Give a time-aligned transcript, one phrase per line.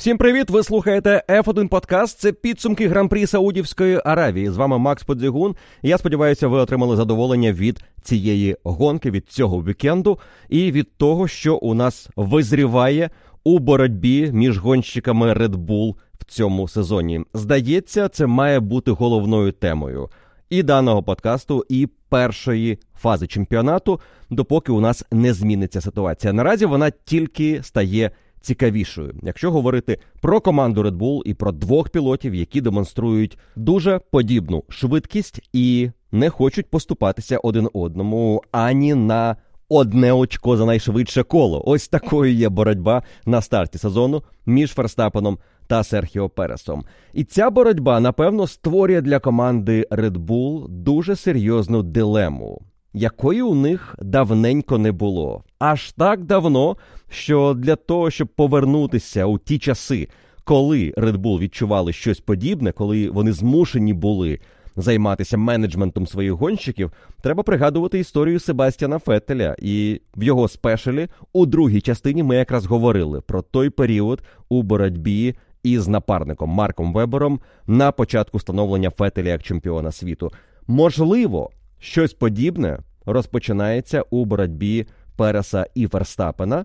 [0.00, 0.50] Всім привіт!
[0.50, 2.18] Ви слухаєте F1 Подкаст.
[2.18, 4.50] Це підсумки гран-прі Саудівської Аравії.
[4.50, 5.56] З вами Макс Подзігун.
[5.82, 10.18] Я сподіваюся, ви отримали задоволення від цієї гонки, від цього вікенду
[10.48, 13.10] і від того, що у нас визріває
[13.44, 17.20] у боротьбі між гонщиками Red Bull в цьому сезоні.
[17.34, 20.08] Здається, це має бути головною темою
[20.50, 26.32] і даного подкасту, і першої фази чемпіонату, допоки у нас не зміниться ситуація.
[26.32, 28.10] Наразі вона тільки стає
[28.40, 34.64] цікавішою, якщо говорити про команду Red Bull і про двох пілотів, які демонструють дуже подібну
[34.68, 39.36] швидкість і не хочуть поступатися один одному ані на
[39.68, 41.62] одне очко за найшвидше коло.
[41.66, 46.84] Ось такою є боротьба на старті сезону між Ферстапеном та Серхіо Пересом.
[47.12, 52.62] І ця боротьба, напевно, створює для команди Red Bull дуже серйозну дилему
[52.92, 55.44] якої у них давненько не було.
[55.58, 56.76] Аж так давно,
[57.08, 60.08] що для того, щоб повернутися у ті часи,
[60.44, 64.38] коли Red Bull відчували щось подібне, коли вони змушені були
[64.76, 66.92] займатися менеджментом своїх гонщиків,
[67.22, 69.56] треба пригадувати історію Себастьяна Феттеля.
[69.58, 75.34] І в його спешелі у другій частині ми якраз говорили про той період у боротьбі.
[75.62, 80.32] Із напарником Марком Вебером на початку становлення Фетеля як чемпіона світу.
[80.66, 81.50] Можливо,
[81.80, 84.86] Щось подібне розпочинається у боротьбі
[85.16, 86.64] Переса і Ферстапена.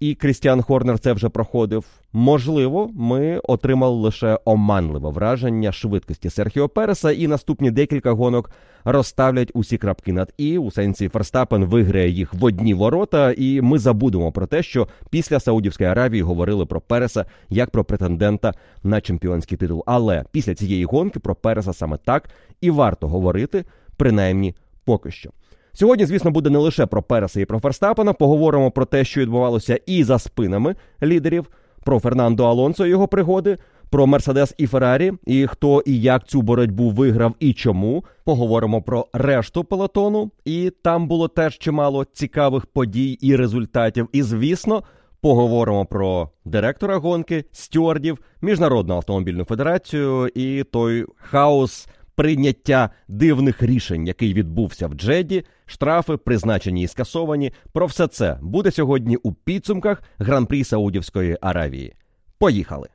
[0.00, 1.84] І Крістіан Хорнер це вже проходив.
[2.12, 8.50] Можливо, ми отримали лише оманливе враження швидкості Серхіо Переса, і наступні декілька гонок
[8.84, 13.32] розставлять усі крапки над і у сенсі Ферстапен виграє їх в одні ворота.
[13.32, 18.54] І ми забудемо про те, що після Саудівської Аравії говорили про Переса як про претендента
[18.82, 19.82] на чемпіонський титул.
[19.86, 22.30] Але після цієї гонки про Переса саме так
[22.60, 23.64] і варто говорити
[23.96, 25.30] принаймні поки що.
[25.72, 28.12] Сьогодні, звісно, буде не лише про Переса і про Ферстапена.
[28.12, 31.50] Поговоримо про те, що відбувалося і за спинами лідерів,
[31.84, 33.58] про Фернандо Алонсо і його пригоди,
[33.90, 38.04] про Мерседес і Феррарі, і хто і як цю боротьбу виграв і чому.
[38.24, 44.08] Поговоримо про решту пелотону, і там було теж чимало цікавих подій і результатів.
[44.12, 44.82] І, звісно,
[45.20, 54.34] поговоримо про директора гонки, стюардів, міжнародну автомобільну федерацію і той хаос прийняття дивних рішень, який
[54.34, 57.52] відбувся в Джеді, штрафи, призначені і скасовані.
[57.72, 61.94] Про все це буде сьогодні у підсумках гран-прі Саудівської Аравії.
[62.38, 62.88] Поїхали!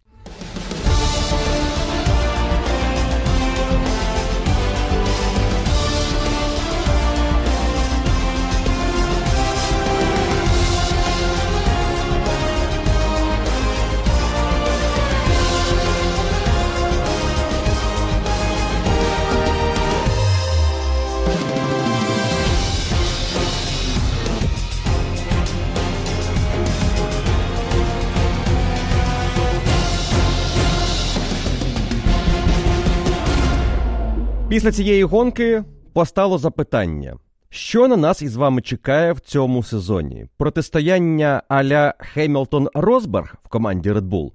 [34.52, 35.64] Після цієї гонки
[35.94, 37.18] постало запитання,
[37.50, 40.26] що на нас із вами чекає в цьому сезоні?
[40.38, 44.32] Протистояння Аля Хемілтон Розберг в команді Red Bull?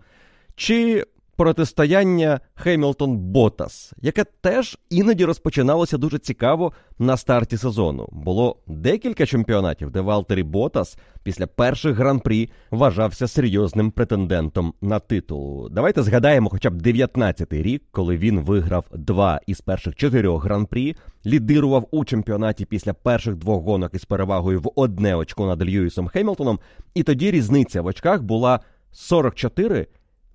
[0.55, 1.05] Чи
[1.37, 8.09] протистояння Хемілтон Ботас, яке теж іноді розпочиналося дуже цікаво на старті сезону.
[8.13, 15.69] Було декілька чемпіонатів, де Валтері Ботас після перших гран-прі вважався серйозним претендентом на титул.
[15.71, 21.89] Давайте згадаємо, хоча б 19-й рік, коли він виграв два із перших чотирьох гран-прі, лідирував
[21.91, 26.59] у чемпіонаті після перших двох гонок із перевагою в одне очко над Льюісом Хемілтоном.
[26.95, 28.61] І тоді різниця в очках була
[28.93, 29.87] 44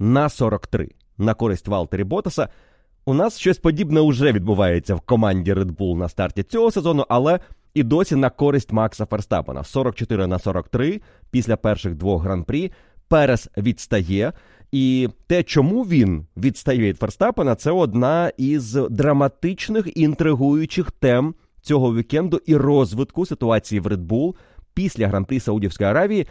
[0.01, 2.49] на 43 на користь Валтері Ботаса.
[3.05, 7.39] У нас щось подібне вже відбувається в команді Red Bull на старті цього сезону, але
[7.73, 9.63] і досі на користь Макса Ферстапена.
[9.63, 11.01] 44 на 43
[11.31, 12.71] після перших двох гран-прі.
[13.07, 14.33] Перес відстає.
[14.71, 22.41] І те, чому він відстає від Ферстапена, це одна із драматичних інтригуючих тем цього вікенду
[22.45, 24.35] і розвитку ситуації в Red Bull
[24.73, 26.27] після гран-прі Саудівської Аравії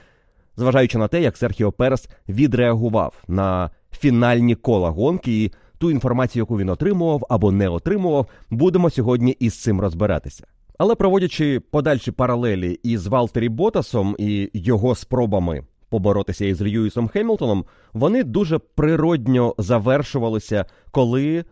[0.61, 6.59] зважаючи на те, як Серхіо Перес відреагував на фінальні кола гонки і ту інформацію, яку
[6.59, 10.47] він отримував або не отримував, будемо сьогодні із цим розбиратися.
[10.79, 18.25] Але проводячи подальші паралелі із Валтері Ботасом і його спробами поборотися із Льюісом Хемілтоном, вони
[18.25, 21.45] дуже природньо завершувалися, коли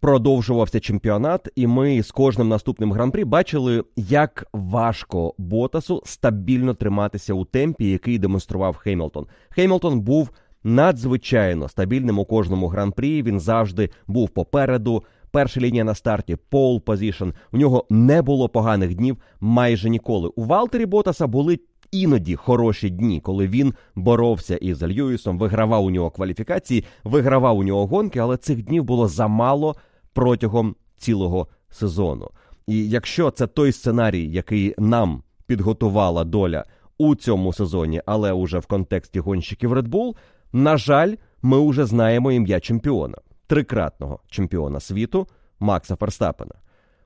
[0.00, 7.44] продовжувався чемпіонат, і ми з кожним наступним гран-прі бачили, як важко Ботасу стабільно триматися у
[7.44, 9.26] темпі, який демонстрував Хеймлтон.
[9.50, 10.30] Хеймлтон був
[10.64, 13.22] надзвичайно стабільним у кожному гран-прі.
[13.22, 15.04] Він завжди був попереду.
[15.32, 17.28] Перша лінія на старті, pole position.
[17.52, 20.28] У нього не було поганих днів майже ніколи.
[20.28, 21.58] У Валтері Ботаса були
[21.90, 27.86] іноді хороші дні, коли він боровся із Льюісом, вигравав у нього кваліфікації, вигравав у нього
[27.86, 29.76] гонки, але цих днів було замало
[30.12, 32.30] протягом цілого сезону.
[32.66, 36.64] І якщо це той сценарій, який нам підготувала доля
[36.98, 40.16] у цьому сезоні, але уже в контексті гонщиків Red Bull,
[40.52, 45.26] на жаль, ми вже знаємо ім'я чемпіона, трикратного чемпіона світу
[45.60, 46.54] Макса Ферстапена.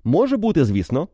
[0.04, 1.08] Може бути, звісно,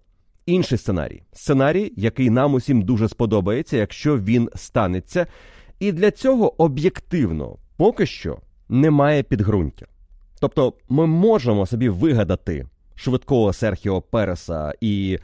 [0.47, 1.23] інший сценарій.
[1.33, 5.27] Сценарій, який нам усім дуже сподобається, якщо він станеться.
[5.81, 8.39] І для цього об'єктивно поки що
[8.69, 9.87] немає підґрунтя.
[10.41, 15.19] Тобто ми можемо собі вигадати швидкого Серхіо Переса і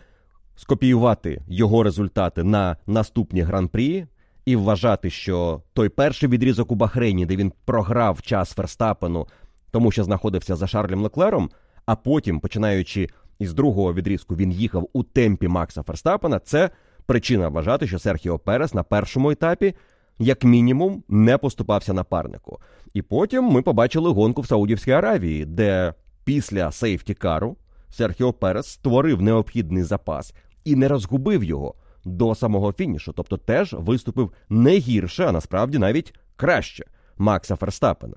[0.57, 4.07] скопіювати його результати на наступні гран-прі,
[4.45, 9.27] і вважати, що той перший відрізок у Бахрейні, де він програв час Ферстапену,
[9.71, 11.51] тому що знаходився за Шарлем Леклером,
[11.87, 13.09] а потім, починаючи
[13.39, 16.71] із другого відрізку, він їхав у темпі Макса Ферстапена, це
[17.07, 19.75] причина вважати, що Серхіо Перес на першому етапі.
[20.19, 22.61] Як мінімум, не поступався напарнику.
[22.95, 27.57] І потім ми побачили гонку в Саудівській Аравії, де після сейфті-кару
[27.91, 30.35] Серхіо Перес створив необхідний запас
[30.65, 31.75] і не розгубив його
[32.05, 33.13] до самого фінішу.
[33.13, 36.85] Тобто теж виступив не гірше, а насправді навіть краще
[37.19, 38.17] Макса Ферстапена.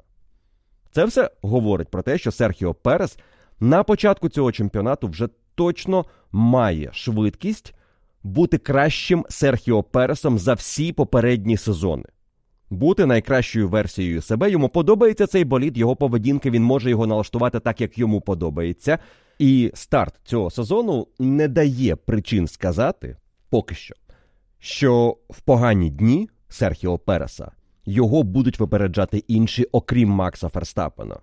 [0.92, 3.19] Це все говорить про те, що Серхіо Перес
[3.60, 7.74] на початку цього чемпіонату вже точно має швидкість
[8.24, 12.06] бути кращим Серхіо Пересом за всі попередні сезони.
[12.69, 17.81] Бути найкращою версією себе йому подобається цей болід, його поведінки, він може його налаштувати так,
[17.81, 19.00] як йому подобається.
[19.39, 23.18] І старт цього сезону не дає причин сказати
[23.50, 23.95] поки що,
[24.60, 27.51] що в погані дні Серхіо Переса
[27.86, 31.19] його будуть випереджати інші, окрім Макса Ферстапена.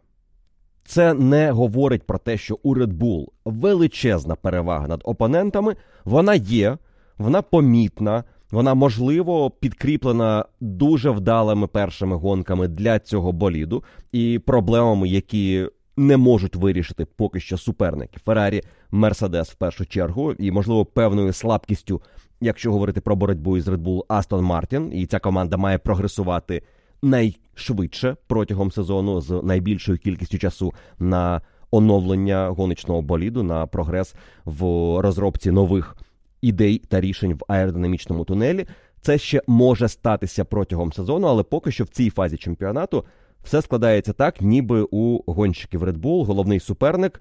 [0.84, 5.76] Це не говорить про те, що у Red Bull величезна перевага над опонентами.
[6.04, 6.78] Вона є,
[7.18, 15.68] вона помітна, вона можливо підкріплена дуже вдалими першими гонками для цього боліду і проблемами, які
[15.96, 18.20] не можуть вирішити поки що суперники.
[18.24, 22.02] Феррарі, Мерседес в першу чергу, і можливо певною слабкістю,
[22.40, 26.62] якщо говорити про боротьбу із Red Bull, Астон Мартін, і ця команда має прогресувати
[27.02, 31.40] найшвидше протягом сезону з найбільшою кількістю часу на
[31.70, 34.14] оновлення гоночного боліду, на прогрес
[34.44, 34.62] в
[35.00, 35.96] розробці нових
[36.46, 38.66] ідей та рішень в аеродинамічному тунелі.
[39.00, 43.04] Це ще може статися протягом сезону, але поки що в цій фазі чемпіонату
[43.44, 47.20] все складається так, ніби у гонщиків Red Bull головний суперник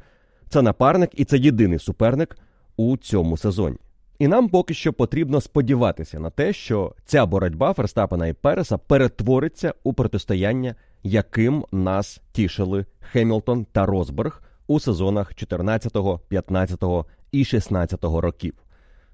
[0.50, 2.38] це напарник, і це єдиний суперник
[2.77, 3.77] у цьому сезоні.
[4.19, 9.74] І нам поки що потрібно сподіватися на те, що ця боротьба Ферстапена і Переса перетвориться
[9.83, 15.94] у протистояння, яким нас тішили Хемілтон та Розберг у сезонах 14,
[16.27, 16.83] 15
[17.31, 18.65] і 16 років.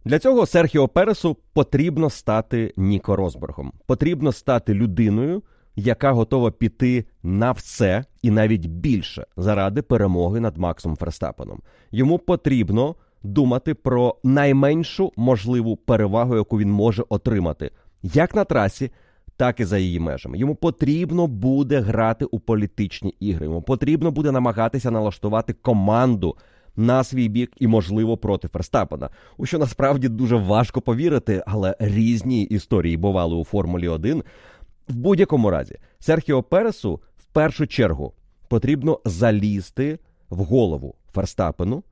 [0.05, 3.73] Для цього Серхіо Пересу потрібно стати Ніко Розбергом.
[3.85, 5.43] Потрібно стати людиною,
[5.75, 11.61] яка готова піти на все і навіть більше заради перемоги над Максом Ферстапеном.
[11.91, 17.71] Йому потрібно думати про найменшу можливу перевагу, яку він може отримати,
[18.03, 18.91] як на трасі,
[19.37, 20.37] так і за її межами.
[20.37, 23.45] Йому потрібно буде грати у політичні ігри.
[23.45, 26.35] Йому потрібно буде намагатися налаштувати команду.
[26.81, 32.43] На свій бік і, можливо, проти Ферстапена, у що насправді дуже важко повірити, але різні
[32.43, 34.23] історії бували у Формулі 1.
[34.87, 38.13] В будь-якому разі, Серхіо Пересу в першу чергу
[38.47, 41.83] потрібно залізти в голову Ферстапену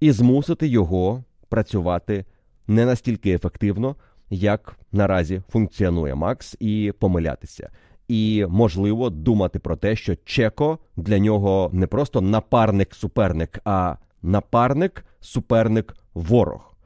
[0.00, 2.24] і змусити його працювати
[2.66, 3.96] не настільки ефективно,
[4.30, 7.70] як наразі функціонує Макс, і помилятися.
[8.08, 15.96] І можливо думати про те, що Чеко для нього не просто напарник-суперник, а напарник, суперник,
[16.14, 16.76] ворог.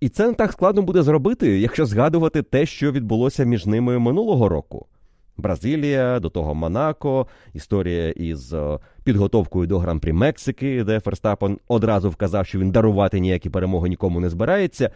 [0.00, 4.48] І це не так складно буде зробити, якщо згадувати те, що відбулося між ними минулого
[4.48, 4.86] року.
[5.36, 12.46] Бразилія, до того Монако, історія із е, підготовкою до гран-прі Мексики, де Ферстапен одразу вказав,
[12.46, 14.90] що він дарувати ніякі перемоги нікому не збирається.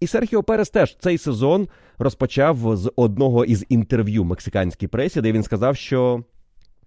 [0.00, 5.42] І Серхіо Перес теж цей сезон розпочав з одного із інтерв'ю мексиканській пресі, де він
[5.42, 6.24] сказав, що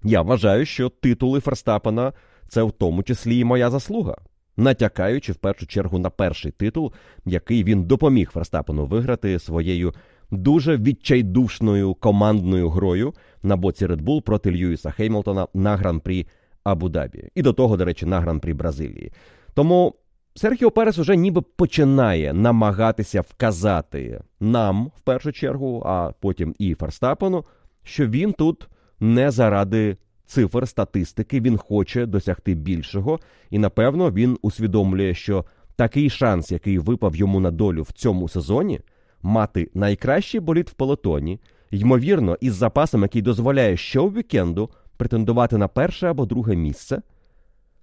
[0.03, 2.13] я вважаю, що титули Ферстапена
[2.47, 4.15] це в тому числі і моя заслуга
[4.57, 6.93] натякаючи в першу чергу на перший титул,
[7.25, 9.93] який він допоміг Ферстапену виграти своєю
[10.31, 13.13] дуже відчайдушною командною грою
[13.43, 16.27] на боці Red Bull проти Льюіса Хеймлтона на гран-прі
[16.63, 17.29] Абу-Дабі.
[17.35, 19.11] І до того, до речі, на гран-прі Бразилії.
[19.53, 19.95] Тому.
[20.35, 27.45] Серхіо Перес уже ніби починає намагатися вказати нам в першу чергу, а потім і Ферстапену,
[27.83, 28.67] що він тут
[28.99, 33.19] не заради цифр статистики, він хоче досягти більшого,
[33.49, 38.79] і напевно він усвідомлює, що такий шанс, який випав йому на долю в цьому сезоні,
[39.21, 41.39] мати найкращий боліт в пелотоні,
[41.71, 47.01] ймовірно, із запасом, який дозволяє щовікенду претендувати на перше або друге місце,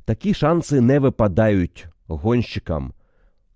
[0.04, 2.92] такі шанси не випадають гонщикам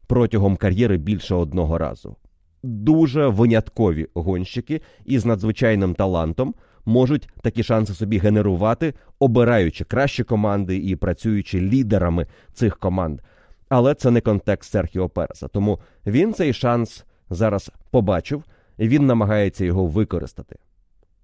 [0.07, 2.17] протягом кар'єри більше одного разу.
[2.63, 6.55] Дуже виняткові гонщики із надзвичайним талантом
[6.89, 13.21] можуть такі шанси собі генерувати, обираючи кращі команди і працюючи лідерами цих команд.
[13.69, 15.49] Але це не контекст Серхіо Переса.
[15.49, 18.45] Тому він цей шанс зараз побачив
[18.79, 20.57] і він намагається його використати.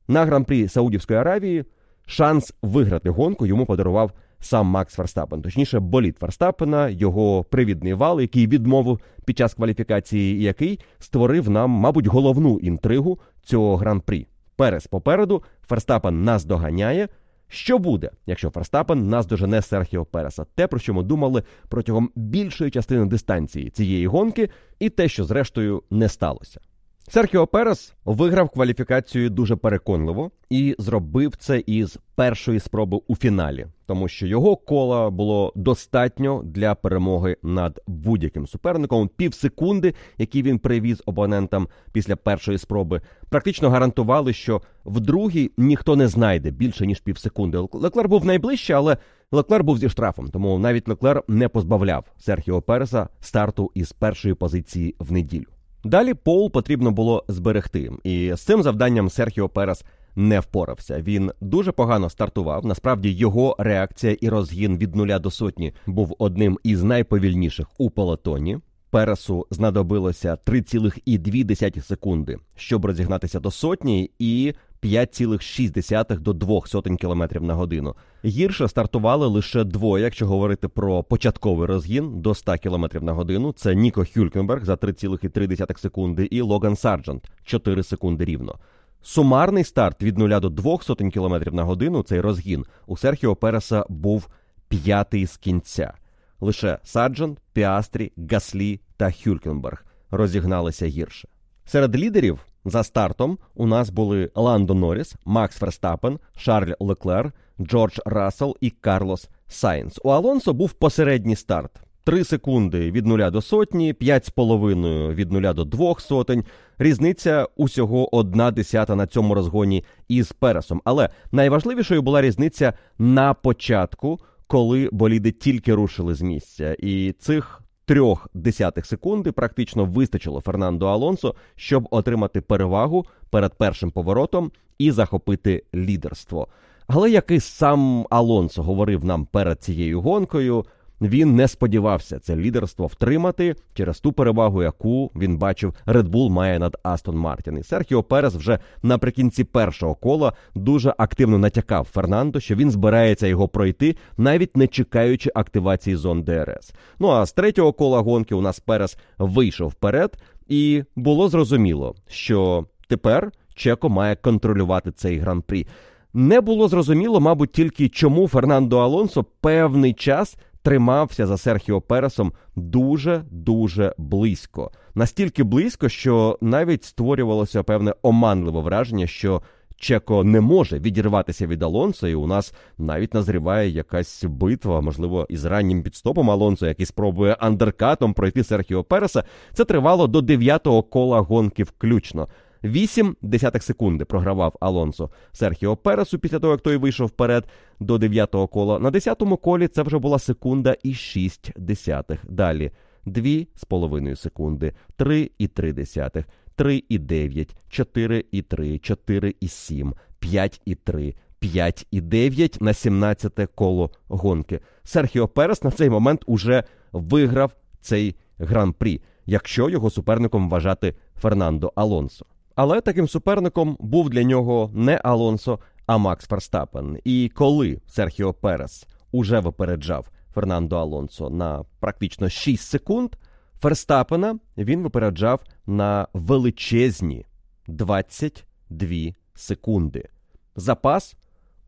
[0.08, 1.64] На гран-прі Саудівської Аравії
[2.06, 8.46] шанс виграти гонку йому подарував сам Макс Ферстапен, точніше, боліт Ферстапена, його привідний вал, який
[8.46, 14.26] відмовив під час кваліфікації, який створив нам, мабуть, головну інтригу цього гран-прі.
[14.56, 17.08] Перес попереду, Ферстапен нас доганяє.
[17.48, 20.44] Що буде, якщо Ферстапен нас дожене Серхіо Переса?
[20.54, 25.82] Те, про що ми думали протягом більшої частини дистанції цієї гонки, і те, що зрештою
[25.90, 26.60] не сталося.
[27.08, 34.08] Серхіо Перес виграв кваліфікацію дуже переконливо і зробив це із першої спроби у фіналі, тому
[34.08, 39.10] що його кола було достатньо для перемоги над будь-яким суперником.
[39.16, 45.96] Пів секунди, які він привіз опонентам після першої спроби, практично гарантували, що в другій ніхто
[45.96, 47.58] не знайде більше ніж пів секунди.
[47.72, 48.96] Леклер був найближче, але
[49.32, 54.94] Леклер був зі штрафом, тому навіть Леклер не позбавляв Серхіо Переса старту із першої позиції
[54.98, 55.46] в неділю.
[55.84, 59.84] Далі pole потрібно було зберегти, і з цим завданням Серхіо Перес
[60.16, 61.02] не впорався.
[61.02, 62.66] Він дуже погано стартував.
[62.66, 68.58] Насправді його реакція і розгін від нуля до сотні був одним із найповільніших у пелотоні.
[68.90, 77.54] Пересу знадобилося 3,2 секунди, щоб розігнатися до сотні, і 5,6 до 2 сотень кілометрів на
[77.54, 77.94] годину.
[78.24, 83.52] Гірше стартували лише двоє, якщо говорити про початковий розгін до 100 км на годину.
[83.52, 88.58] Це Ніко Хюлькенберг за 3,3 секунди і Логан Сарджант 4 секунди рівно.
[89.02, 92.02] Сумарний старт від 0 до 2 сотень кілометрів на годину.
[92.02, 94.28] Цей розгін у Серхіо Переса був
[94.68, 95.94] п'ятий з кінця.
[96.40, 101.28] Лише Сарджант, Піастрі, Гаслі та Хюлькенберг розігналися гірше.
[101.64, 108.56] Серед лідерів за стартом у нас були Ландо Норріс, Макс Ферстапен, Шарль Леклер, Джордж Рассел
[108.60, 110.00] і Карлос Сайнс.
[110.04, 111.70] У Алонсо був посередній старт.
[112.04, 116.44] Три секунди від нуля до сотні, п'ять з половиною від нуля до двох сотень.
[116.78, 120.80] Різниця усього одна десята на цьому розгоні із Пересом.
[120.84, 126.76] Але найважливішою була різниця на початку, коли боліди тільки рушили з місця.
[126.78, 134.50] І цих трьох десятих секунди практично вистачило Фернандо Алонсо, щоб отримати перевагу перед першим поворотом
[134.78, 136.48] і захопити лідерство.
[136.86, 140.64] Але як і сам Алонсо говорив нам перед цією гонкою,
[141.00, 146.58] він не сподівався це лідерство втримати через ту перевагу, яку він бачив, Red Bull має
[146.58, 147.58] над Астон Мартін.
[147.58, 153.48] І Серхіо Перес вже наприкінці першого кола дуже активно натякав Фернандо, що він збирається його
[153.48, 156.74] пройти, навіть не чекаючи активації зон ДРС.
[156.98, 160.16] Ну а з третього кола гонки у нас Перес вийшов вперед,
[160.48, 165.66] і було зрозуміло, що тепер Чеко має контролювати цей гран-прі.
[166.14, 173.94] Не було зрозуміло, мабуть, тільки чому Фернандо Алонсо певний час тримався за Серхіо Пересом дуже-дуже
[173.98, 174.70] близько.
[174.94, 179.42] Настільки близько, що навіть створювалося певне оманливе враження, що
[179.76, 185.44] Чеко не може відірватися від Алонсо, і у нас навіть назріває якась битва, можливо, із
[185.44, 189.24] раннім підстопом Алонсо, який спробує андеркатом пройти Серхіо Переса.
[189.52, 192.28] Це тривало до дев'ятого кола гонки включно.
[192.64, 197.48] 8 десятих секунди програвав Алонсо Серхіо Пересу після того, як той вийшов вперед
[197.80, 198.78] до 9-го кола.
[198.78, 202.20] На 10-му колі це вже була секунда і 6 десятих.
[202.28, 202.70] Далі
[203.06, 206.24] 2,5 секунди, 3,3 десятих,
[206.58, 214.60] 3,9, 4,3, 4,7, 5,3, 5,9 на 17-те коло гонки.
[214.84, 222.26] Серхіо Перес на цей момент уже виграв цей гран-прі, якщо його суперником вважати Фернандо Алонсо.
[222.54, 226.98] Але таким суперником був для нього не Алонсо, а Макс Ферстапен.
[227.04, 233.16] І коли Серхіо Перес уже випереджав Фернандо Алонсо на практично 6 секунд,
[233.60, 237.26] Ферстапена він випереджав на величезні
[237.68, 238.88] 22
[239.34, 240.08] секунди.
[240.56, 241.16] Запас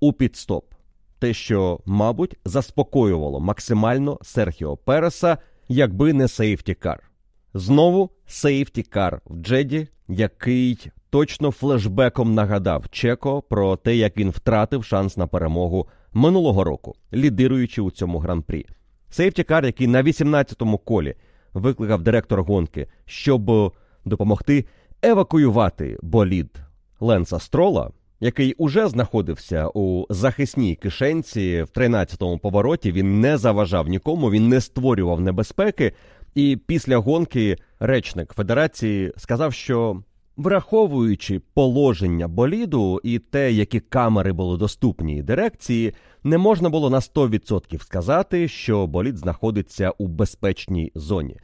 [0.01, 0.75] у підстоп.
[1.19, 5.39] Те, що, мабуть, заспокоювало максимально Серхіо Переса,
[5.69, 7.11] якби не сейфтікар.
[7.55, 15.17] Знову сейфтікар в Джеді який точно флешбеком нагадав Чеко про те, як він втратив шанс
[15.17, 18.67] на перемогу минулого року, лідируючи у цьому гран-прі.
[19.11, 21.15] Сейфтікар, який на 18-му колі
[21.55, 23.73] викликав директор гонки, щоб
[24.05, 24.65] допомогти
[25.03, 26.61] евакуювати болід
[27.01, 32.93] Ленса Строла, який уже знаходився у захисній кишенці в 13-му повороті.
[32.93, 35.93] Він не заважав нікому, він не створював небезпеки.
[36.37, 40.03] І після гонки речник Федерації сказав, що
[40.37, 47.83] враховуючи положення боліду і те, які камери були доступні дирекції, не можна було на 100%
[47.83, 51.37] сказати, що болід знаходиться у безпечній зоні.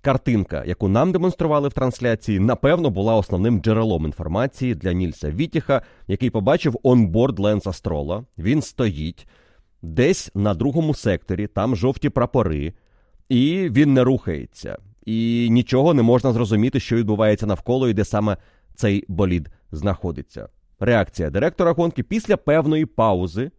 [0.00, 6.30] Картинка, яку нам демонстрували в трансляції, напевно, була основним джерелом інформації для Нільса Вітіха, який
[6.30, 8.24] побачив онборд Ленса Строла.
[8.38, 9.26] Він стоїть
[9.82, 12.72] десь на другому секторі, там жовті прапори,
[13.28, 14.78] і він не рухається.
[15.06, 18.36] І нічого не можна зрозуміти, що відбувається навколо і де саме
[18.74, 20.48] цей болід знаходиться.
[20.80, 23.50] Реакція директора гонки після певної паузи,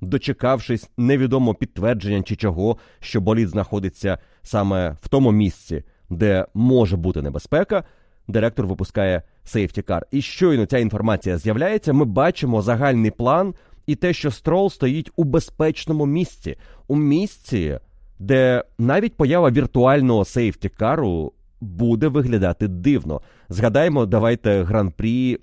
[0.00, 7.22] дочекавшись невідомо підтвердження чи чого, що болід знаходиться саме в тому місці, де може бути
[7.22, 7.84] небезпека,
[8.28, 10.06] директор випускає сейфтікар.
[10.10, 13.54] І щойно ця інформація з'являється, ми бачимо загальний план
[13.86, 16.56] і те, що строл стоїть у безпечному місці,
[16.88, 17.78] у місці,
[18.18, 23.20] де навіть поява віртуального сейфтікару буде виглядати дивно.
[23.48, 25.38] Згадаємо, давайте гран-прі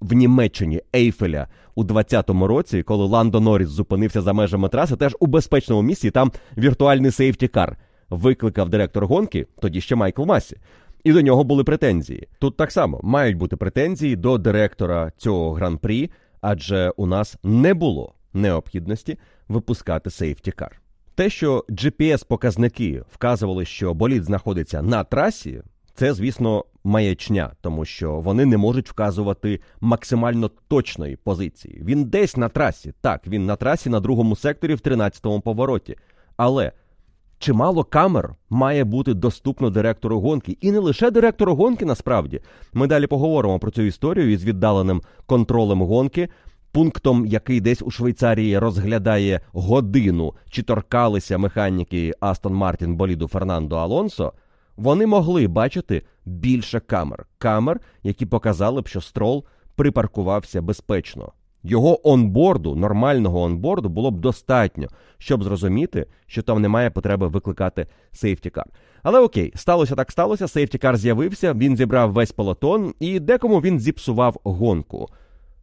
[0.00, 5.26] в Німеччині Ейфеля у 20-му році, коли Ландо Норріс зупинився за межами траси, теж у
[5.26, 7.76] безпечному місці там віртуальний сейфтікар
[8.10, 10.56] викликав директор гонки, тоді ще Майкл Масі.
[11.04, 12.28] І до нього були претензії.
[12.38, 16.10] Тут так само мають бути претензії до директора цього гран-прі,
[16.40, 20.81] адже у нас не було необхідності випускати сейфтікар.
[21.14, 25.62] Те, що GPS-показники вказували, що болід знаходиться на трасі,
[25.94, 31.82] це, звісно, маячня, тому що вони не можуть вказувати максимально точної позиції.
[31.84, 32.92] Він десь на трасі.
[33.00, 35.96] Так, він на трасі на другому секторі в 13-му повороті.
[36.36, 36.72] Але
[37.38, 40.56] чимало камер має бути доступно директору гонки.
[40.60, 42.40] І не лише директору гонки, насправді.
[42.72, 46.28] Ми далі поговоримо про цю історію із віддаленим контролем гонки.
[46.72, 54.32] Пунктом, який десь у Швейцарії розглядає годину, чи торкалися механіки Астон Мартін боліду Фернандо Алонсо,
[54.76, 59.44] вони могли бачити більше камер, камер, які показали б, що строл
[59.76, 61.32] припаркувався безпечно.
[61.62, 68.64] Його онборду, нормального онборду, було б достатньо, щоб зрозуміти, що там немає потреби викликати сейфтікар.
[69.02, 70.48] Але окей, сталося так сталося.
[70.48, 75.08] Сейфтікар з'явився, він зібрав весь полотон, і декому він зіпсував гонку.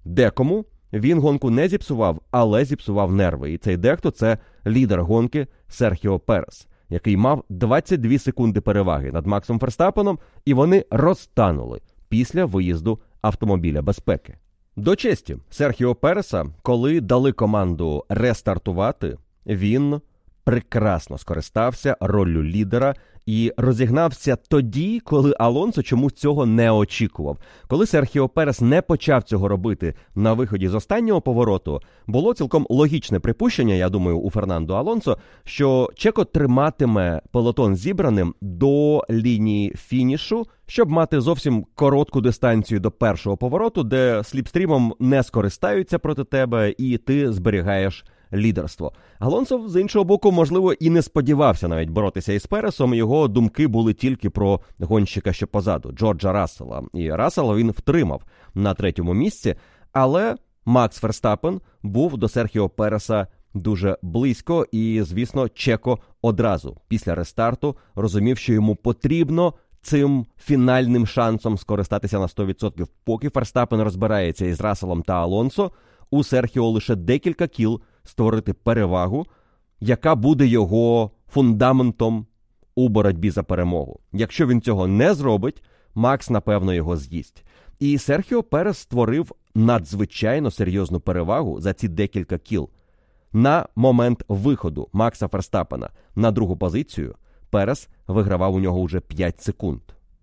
[0.06, 3.52] Декому він гонку не зіпсував, але зіпсував нерви.
[3.52, 9.60] І цей дехто це лідер гонки Серхіо Перес, який мав 22 секунди переваги над Максом
[9.60, 14.38] Ферстапеном, і вони розтанули після виїзду автомобіля безпеки.
[14.76, 20.02] До честі Серхіо Переса, коли дали команду рестартувати, він
[20.50, 27.38] прекрасно скористався роллю лідера і розігнався тоді, коли Алонсо чомусь цього не очікував.
[27.68, 33.20] Коли Серхіо Перес не почав цього робити на виході з останнього повороту, було цілком логічне
[33.20, 40.90] припущення, я думаю, у Фернандо Алонсо, що Чеко триматиме пелотон зібраним до лінії фінішу, щоб
[40.90, 47.32] мати зовсім коротку дистанцію до першого повороту, де сліпстрімом не скористаються проти тебе, і ти
[47.32, 48.94] зберігаєш лідерство.
[49.20, 52.94] Алонсо, з іншого боку, можливо, і не сподівався навіть боротися із Пересом.
[52.94, 56.84] Його думки були тільки про гонщика, що позаду Джорджа Рассела.
[56.94, 58.22] І Рассела він втримав
[58.54, 59.56] на третьому місці.
[59.92, 67.76] Але Макс Ферстапен був до Серхіо Переса дуже близько, і, звісно, Чеко одразу після рестарту
[67.96, 69.54] розумів, що йому потрібно.
[69.82, 72.88] Цим фінальним шансом скористатися на 100%.
[73.04, 75.72] Поки Ферстапен розбирається із Расселом та Алонсо,
[76.10, 79.26] у Серхіо лише декілька кіл створити перевагу,
[79.80, 82.26] яка буде його фундаментом
[82.76, 84.00] у боротьбі за перемогу.
[84.14, 85.64] Якщо він цього не зробить,
[85.96, 87.44] Макс, напевно, його з'їсть.
[87.80, 92.70] І Серхіо Перес створив надзвичайно серйозну перевагу за ці декілька кіл.
[93.34, 97.16] На момент виходу Макса Ферстапена на другу позицію
[97.50, 99.82] Перес вигравав у нього вже 5 секунд.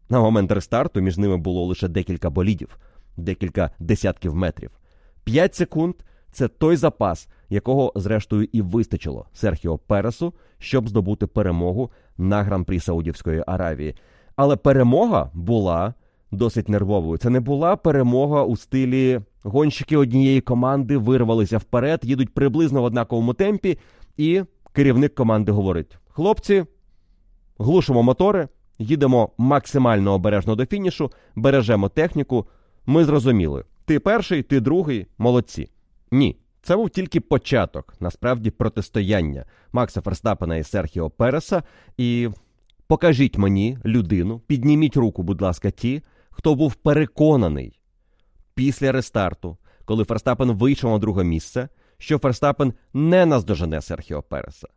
[0.08, 2.78] На момент рестарту між ними було лише декілька болідів,
[3.16, 4.70] декілька десятків метрів.
[5.24, 5.94] 5 секунд
[6.36, 13.44] це той запас, якого, зрештою, і вистачило Серхіо Пересу, щоб здобути перемогу на гран-прі Саудівської
[13.46, 13.94] Аравії.
[14.36, 15.94] Але перемога була
[16.30, 17.18] досить нервовою.
[17.18, 23.34] Це не була перемога у стилі гонщики однієї команди вирвалися вперед, їдуть приблизно в однаковому
[23.34, 23.78] темпі,
[24.16, 26.64] і керівник команди говорить: хлопці,
[27.58, 32.46] глушимо мотори, їдемо максимально обережно до фінішу, бережемо техніку.
[32.86, 33.64] Ми зрозуміли.
[33.84, 35.68] Ти перший, ти другий, молодці.
[36.10, 36.36] Ні.
[36.62, 41.62] Це був тільки початок, насправді, протистояння Макса Ферстапена і Серхіо Переса.
[41.96, 42.28] І
[42.86, 47.80] покажіть мені людину, підніміть руку, будь ласка, ті, хто був переконаний
[48.54, 54.68] після рестарту, коли Ферстапен вийшов на друге місце, що Ферстапен не наздожене Серхіо Переса.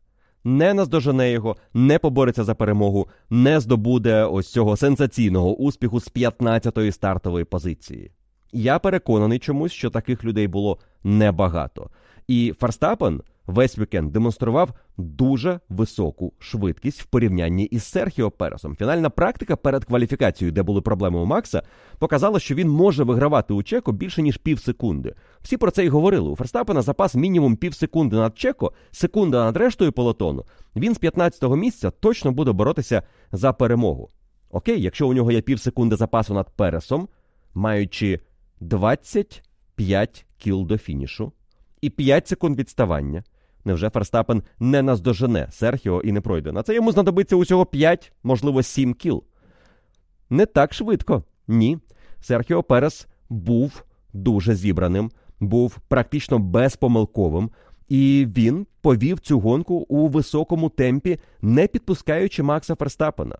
[0.43, 6.91] Не наздожене його, не побореться за перемогу, не здобуде ось цього сенсаційного успіху з 15-ї
[6.91, 8.11] стартової позиції.
[8.51, 11.89] Я переконаний чомусь, що таких людей було небагато.
[12.27, 18.75] І Ферстапен весь вікенд демонстрував дуже високу швидкість в порівнянні із Серхіо Пересом.
[18.75, 21.63] Фінальна практика перед кваліфікацією, де були проблеми у Макса,
[21.99, 25.15] показала, що він може вигравати у Чеко більше ніж пів секунди.
[25.41, 26.29] Всі про це й говорили.
[26.29, 30.45] У Ферстапена запас мінімум пів секунди над Чеко, секунда над рештою полотону.
[30.75, 34.09] Він з 15-го місця точно буде боротися за перемогу.
[34.51, 37.07] Окей, якщо у нього є пів секунди запасу над Пересом,
[37.53, 38.19] маючи
[39.79, 41.31] 25 кіл до фінішу
[41.81, 43.23] і 5 секунд відставання.
[43.65, 46.51] Невже Ферстапен не наздожене Серхіо і не пройде?
[46.51, 49.23] На це йому знадобиться усього 5, можливо, 7 кіл.
[50.29, 51.23] Не так швидко.
[51.47, 51.77] Ні.
[52.21, 57.49] Серхіо Перес був дуже зібраним, був практично безпомилковим,
[57.87, 63.37] і він повів цю гонку у високому темпі, не підпускаючи Макса Ферстапена.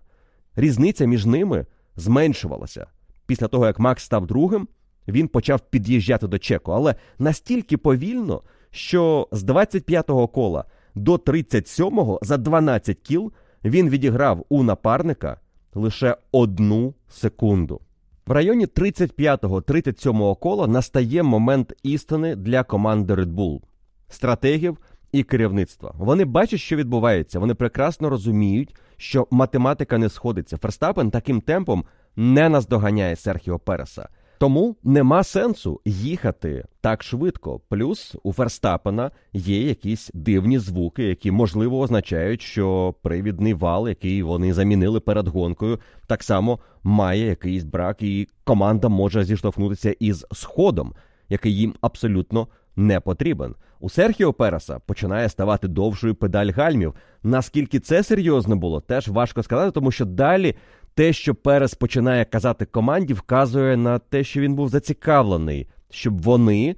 [0.56, 2.88] Різниця між ними зменшувалася.
[3.26, 4.68] Після того, як Макс став другим,
[5.12, 8.42] він почав під'їжджати до Чеко, але настільки повільно,
[8.72, 13.32] що з 25-го кола до 37-го за 12 кіл
[13.64, 15.40] він відіграв у напарника
[15.74, 17.82] лише одну секунду.
[18.28, 23.62] В районі 35-37 кола настає момент істини для команди Red Bull,
[24.10, 24.78] стратегів
[25.12, 25.94] і керівництва.
[25.98, 27.40] Вони бачать, що відбувається.
[27.40, 30.58] Вони прекрасно розуміють, що математика не сходиться.
[30.58, 34.10] Ферстапен таким темпом не наздоганяє Серхіо Переса.
[34.40, 37.60] Тому нема сенсу їхати так швидко.
[37.70, 44.54] Плюс у Ферстапена є якісь дивні звуки, які можливо означають, що привідний вал, який вони
[44.54, 50.94] замінили перед гонкою, так само має якийсь брак, і команда може зіштовхнутися із сходом,
[51.30, 53.56] який їм абсолютно не потрібен.
[53.80, 56.94] У Серхіо Переса починає ставати довшою педаль гальмів.
[57.24, 60.56] Наскільки це серйозно було, теж важко сказати, тому що далі
[61.00, 66.76] те, що Перес починає казати команді, вказує на те, що він був зацікавлений, щоб вони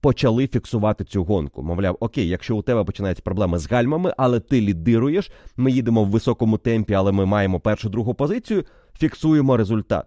[0.00, 1.62] почали фіксувати цю гонку.
[1.62, 6.08] Мовляв, окей, якщо у тебе починаються проблеми з гальмами, але ти лідируєш, ми їдемо в
[6.08, 8.64] високому темпі, але ми маємо першу другу позицію,
[8.98, 10.06] фіксуємо результат.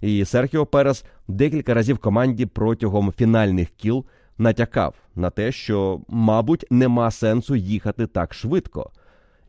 [0.00, 4.04] І Серхіо Перес декілька разів команді протягом фінальних кіл
[4.38, 8.90] натякав на те, що, мабуть, нема сенсу їхати так швидко.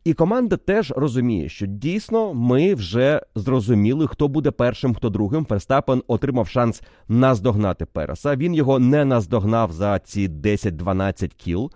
[0.04, 5.46] І команда теж розуміє, що дійсно ми вже зрозуміли, хто буде першим, хто другим.
[5.46, 8.36] Ферстапен отримав шанс наздогнати Переса.
[8.36, 11.72] Він його не наздогнав за ці 10-12 кіл.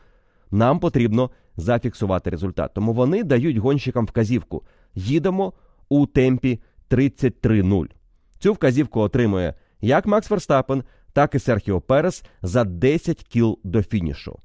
[0.52, 2.72] Нам потрібно зафіксувати результат.
[2.74, 4.64] Тому вони дають гонщикам вказівку.
[4.96, 5.54] Їдемо
[5.90, 6.60] у темпі
[6.90, 7.86] 33-0.
[8.40, 14.40] Цю вказівку отримує як Макс Ферстапен, так і Серхіо Перес за 10 кіл до фінішу.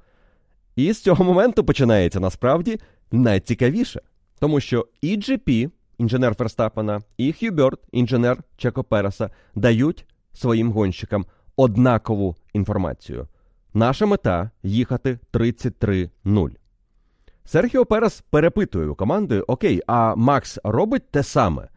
[0.77, 2.81] І з цього моменту починається насправді
[3.13, 4.01] найцікавіше,
[4.39, 12.37] тому що і GP, інженер Ферстапена, і Хьюберт, інженер Чеко Переса, дають своїм гонщикам однакову
[12.53, 13.29] інформацію.
[13.75, 16.51] Наша мета їхати 33-0.
[17.45, 21.69] Серхіо Перес перепитує у команди: Окей, а Макс робить те саме.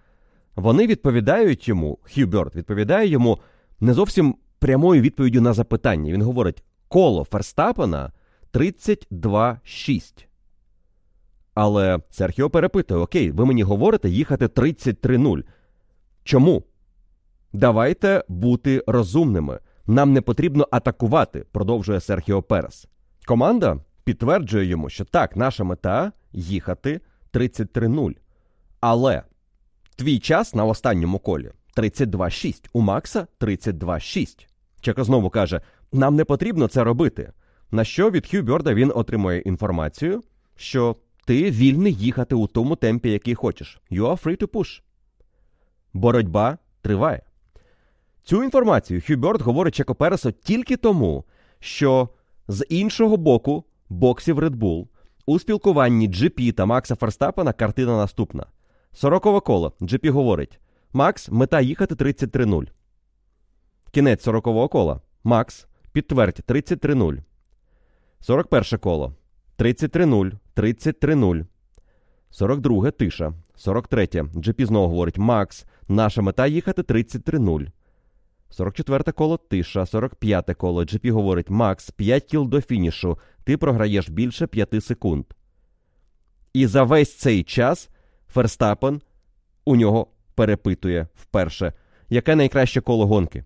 [0.55, 3.39] Вони відповідають йому, Хьюберт відповідає йому
[3.79, 6.11] не зовсім прямою відповіддю на запитання.
[6.11, 8.11] Він говорить: коло Ферстапена
[8.55, 10.25] 32-6.
[11.53, 15.43] Але Серхіо перепитує: Окей, ви мені говорите їхати 33-0.
[16.23, 16.63] Чому?
[17.53, 19.59] Давайте бути розумними.
[19.87, 22.87] Нам не потрібно атакувати, продовжує Серхіо Перес.
[23.25, 27.01] Команда підтверджує йому, що так, наша мета їхати
[27.33, 28.15] 33-0.
[28.79, 29.23] Але
[29.95, 32.69] твій час на останньому колі 32-6.
[32.73, 34.47] У Макса 32-6.
[34.81, 37.31] Чеко знову каже: нам не потрібно це робити.
[37.71, 40.23] На що від Хьюберда він отримує інформацію,
[40.55, 43.81] що ти вільний їхати у тому темпі, який хочеш.
[43.91, 44.81] You are free to push.
[45.93, 47.21] Боротьба триває.
[48.23, 51.25] Цю інформацію Хюберт говорить Чеко Пересу тільки тому,
[51.59, 52.09] що
[52.47, 54.87] з іншого боку боксів Red Bull
[55.25, 58.45] у спілкуванні GP та Макса Ферстапена картина наступна.
[58.93, 60.59] Сорокове коло GP говорить:
[60.93, 62.67] Макс, мета їхати 33-0.
[63.91, 65.01] Кінець 40-го кола.
[65.23, 67.17] Макс, підтвердь 33-0.
[68.25, 69.13] 41 коло.
[69.57, 71.45] 33-0, 33-0.
[72.31, 73.33] 42 тиша.
[73.55, 74.05] 43.
[74.35, 77.67] GP знову говорить: Макс, наша мета їхати 33-0.
[78.49, 79.85] 44 коло тиша.
[79.85, 80.83] 45 коло.
[80.83, 83.17] GP говорить: Макс, 5 кіл до фінішу.
[83.43, 85.25] Ти програєш більше 5 секунд.
[86.53, 87.89] І за весь цей час
[88.27, 89.01] Ферстапен
[89.65, 91.73] у нього перепитує вперше
[92.09, 93.43] яке найкраще коло гонки.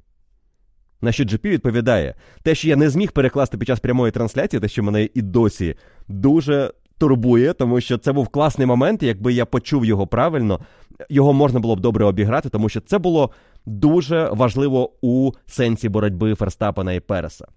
[1.02, 4.68] На що GP відповідає, те, що я не зміг перекласти під час прямої трансляції, те,
[4.68, 5.76] що мене і досі
[6.08, 9.04] дуже турбує, тому що це був класний момент.
[9.04, 10.60] Якби я почув його правильно,
[11.10, 13.32] його можна було б добре обіграти, тому що це було
[13.66, 17.48] дуже важливо у сенсі боротьби Ферстапена і Переса.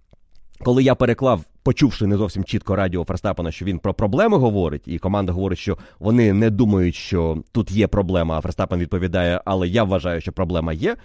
[0.65, 4.99] Коли я переклав, почувши не зовсім чітко радіо Ферстапена, що він про проблеми говорить, і
[4.99, 9.85] команда говорить, що вони не думають, що тут є проблема, а Ферстапен відповідає, але я
[9.85, 10.97] вважаю, що проблема є.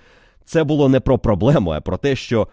[0.47, 2.47] Це було не про проблему, а про те, що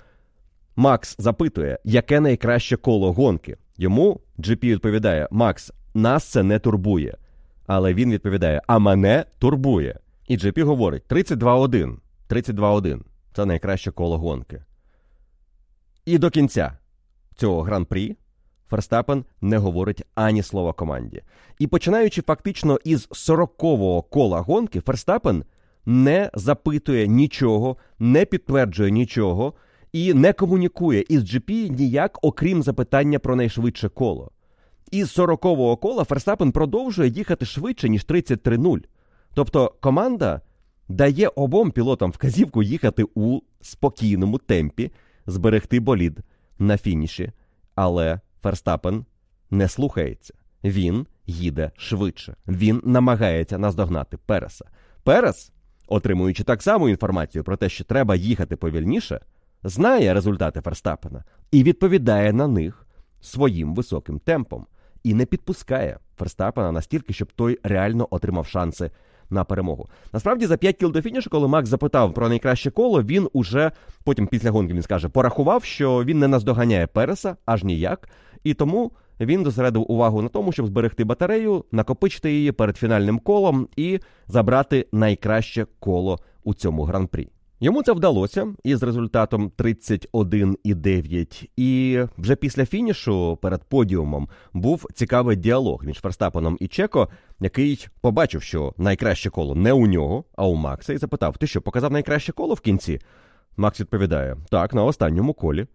[0.76, 3.56] Макс запитує, яке найкраще коло гонки.
[3.76, 7.16] Йому GP відповідає: Макс, нас це не турбує.
[7.66, 9.98] Але він відповідає: А мене турбує.
[10.28, 11.96] І GP говорить: 32-1.
[12.28, 13.00] 32-1.
[13.32, 14.64] Це найкраще коло гонки.
[16.04, 16.78] І до кінця
[17.36, 18.16] цього гран-прі
[18.70, 21.22] Ферстапен не говорить ані слова команді.
[21.58, 25.44] І починаючи фактично із 40-го кола гонки, Ферстапен
[25.86, 29.54] не запитує нічого, не підтверджує нічого
[29.92, 34.30] і не комунікує із GP ніяк, окрім запитання про найшвидше коло.
[34.90, 38.84] Із 40-го кола Ферстапен продовжує їхати швидше, ніж 33-0.
[39.34, 40.40] Тобто команда
[40.88, 44.92] дає обом пілотам вказівку їхати у спокійному темпі,
[45.26, 46.18] зберегти болід
[46.58, 47.32] на фініші.
[47.74, 49.04] Але Ферстапен
[49.50, 50.34] не слухається.
[50.64, 52.36] Він їде швидше.
[52.48, 54.64] Він намагається наздогнати Переса.
[55.02, 55.52] Перес,
[55.88, 59.20] отримуючи так само інформацію про те, що треба їхати повільніше,
[59.64, 62.86] знає результати Ферстапена і відповідає на них
[63.20, 64.66] своїм високим темпом
[65.02, 68.90] і не підпускає Ферстапена настільки, щоб той реально отримав шанси
[69.30, 69.88] на перемогу.
[70.12, 73.70] Насправді, за 5 кіл до фінішу, коли Макс запитав про найкраще коло, він уже
[74.04, 78.08] потім після гонки він скаже, порахував, що він не наздоганяє Переса аж ніяк,
[78.44, 78.92] і тому.
[79.20, 84.86] Він зосередив увагу на тому, щоб зберегти батарею, накопичити її перед фінальним колом і забрати
[84.92, 87.28] найкраще коло у цьому гран-прі.
[87.60, 91.48] Йому це вдалося із результатом 31,9.
[91.56, 97.08] І вже після фінішу перед подіумом був цікавий діалог між Ферстапеном і Чеко,
[97.40, 101.60] який побачив, що найкраще коло не у нього, а у Макса, і запитав: Ти що,
[101.62, 103.00] показав найкраще коло в кінці?
[103.56, 105.66] Макс відповідає: Так, на останньому колі.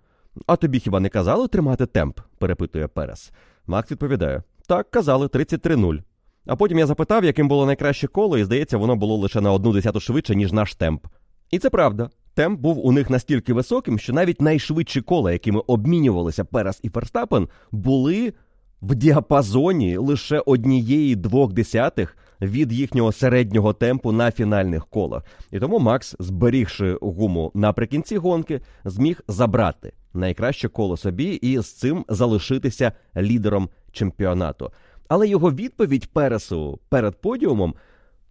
[0.48, 2.20] А тобі хіба не казали тримати темп?
[2.38, 3.32] перепитує Перес.
[3.68, 6.00] Макс відповідає: Так, казали, 33-0.
[6.46, 9.74] А потім я запитав, яким було найкраще коло, і здається, воно було лише на одну
[9.74, 11.08] десяту швидше, ніж наш темп.
[11.52, 12.10] І це правда.
[12.34, 17.48] Темп був у них настільки високим, що навіть найшвидші кола, якими обмінювалися Перес і Ферстапен,
[17.72, 18.34] були
[18.82, 25.24] в діапазоні лише однієї двох десятих від їхнього середнього темпу на фінальних колах.
[25.52, 32.06] І тому Макс, зберігши гуму наприкінці гонки, зміг забрати найкраще коло собі і з цим
[32.10, 34.72] залишитися лідером чемпіонату.
[35.08, 37.76] Але його відповідь Пересу перед подіумом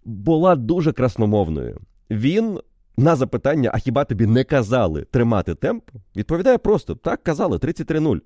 [0.04, 1.80] була дуже красномовною.
[2.10, 2.60] Він
[2.96, 5.84] на запитання, а хіба тобі не казали тримати темп,
[6.16, 8.20] відповідає просто: так, казали 33-0.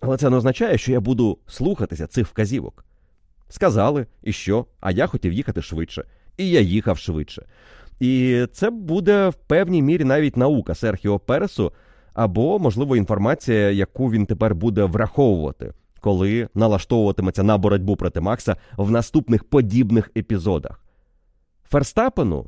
[0.00, 2.84] Але це не означає, що я буду слухатися цих вказівок.
[3.54, 6.04] Сказали, і що, а я хотів їхати швидше.
[6.36, 7.46] І я їхав швидше.
[8.00, 11.72] І це буде в певній мірі навіть наука Серхіо Пересу,
[12.14, 18.90] або, можливо, інформація, яку він тепер буде враховувати, коли налаштовуватиметься на боротьбу проти Макса в
[18.90, 20.84] наступних подібних епізодах.
[21.64, 22.46] Ферстапену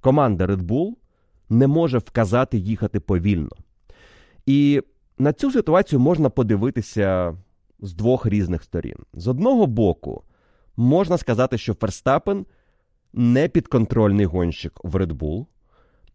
[0.00, 0.92] команда Red Bull
[1.48, 3.56] не може вказати їхати повільно.
[4.46, 4.82] І
[5.18, 7.36] на цю ситуацію можна подивитися
[7.80, 8.96] з двох різних сторін.
[9.14, 10.22] З одного боку,
[10.76, 12.46] можна сказати, що Ферстапен
[13.12, 15.46] не підконтрольний гонщик в Red Bull,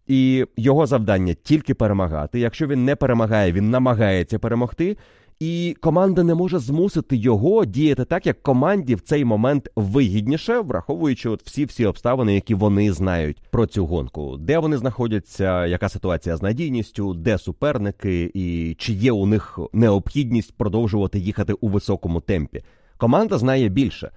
[0.08, 2.40] і його завдання тільки перемагати.
[2.40, 4.98] Якщо він не перемагає, він намагається перемогти.
[5.40, 11.30] І команда не може змусити його діяти так, як команді в цей момент вигідніше, враховуючи
[11.30, 16.38] от всі всі обставини, які вони знають про цю гонку, де вони знаходяться, яка ситуація
[16.38, 22.64] з надійністю, де суперники, і чи є у них необхідність продовжувати їхати у високому темпі.
[22.98, 24.12] Команда знає більше.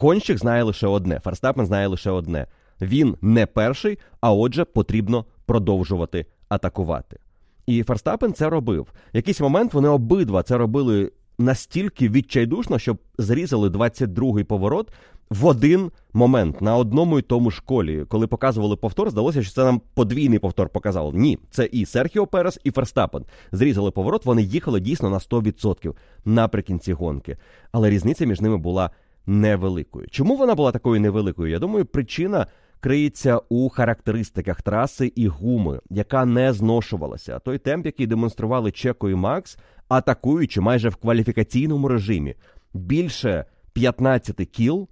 [0.00, 1.20] Гонщик знає лише одне.
[1.20, 2.46] Ферстапен знає лише одне.
[2.80, 7.18] Він не перший, а отже, потрібно продовжувати атакувати.
[7.66, 8.92] І Ферстапен це робив.
[9.12, 14.92] Якийсь момент вони обидва це робили настільки відчайдушно, щоб зрізали 22-й поворот
[15.30, 18.04] в один момент на одному і тому ж колі.
[18.08, 21.12] Коли показували повтор, здалося, що це нам подвійний повтор показало.
[21.12, 23.24] Ні, це і Серхіо Перес, і Ферстапен.
[23.52, 27.36] Зрізали поворот, вони їхали дійсно на 100% наприкінці гонки.
[27.72, 28.90] Але різниця між ними була
[29.26, 30.06] невеликою.
[30.10, 31.50] Чому вона була такою невеликою?
[31.50, 32.46] Я думаю, причина
[32.80, 37.38] криється у характеристиках траси і гуми, яка не зношувалася.
[37.38, 39.58] Той темп, який демонстрували Чеко і Макс,
[39.88, 42.34] атакуючи майже в кваліфікаційному режимі
[42.74, 44.88] більше 15 кіл,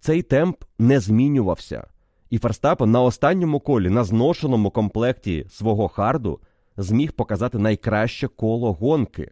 [0.00, 1.86] цей темп не змінювався.
[2.30, 6.40] І Ферстапен на останньому колі, на зношеному комплекті свого харду,
[6.76, 9.30] зміг показати найкраще коло гонки.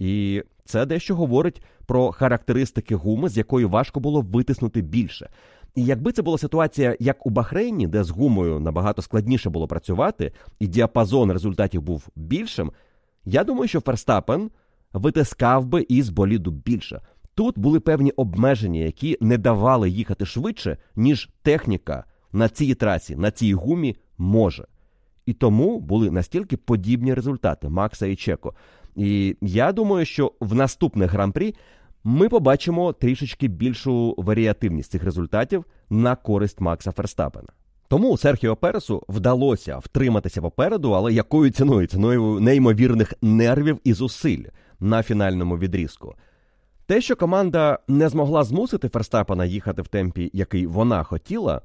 [0.00, 5.30] І це дещо говорить про характеристики гуми, з якої важко було витиснути більше.
[5.74, 10.32] І якби це була ситуація, як у Бахрейні, де з гумою набагато складніше було працювати,
[10.60, 12.72] і діапазон результатів був більшим,
[13.24, 14.50] я думаю, що Ферстапен
[14.92, 17.00] витискав би із боліду більше.
[17.34, 23.30] Тут були певні обмеження, які не давали їхати швидше, ніж техніка на цій трасі, на
[23.30, 24.64] цій гумі може.
[25.26, 28.54] І тому були настільки подібні результати Макса і Чеко.
[29.00, 31.54] І я думаю, що в наступних гран-прі
[32.04, 37.48] ми побачимо трішечки більшу варіативність цих результатів на користь Макса Ферстапена.
[37.88, 41.86] Тому Серхіо Пересу вдалося втриматися попереду, але якою ціною?
[41.86, 44.44] Ціною неймовірних нервів і зусиль
[44.80, 46.14] на фінальному відрізку.
[46.86, 51.62] Те, що команда не змогла змусити Ферстапена їхати в темпі, який вона хотіла,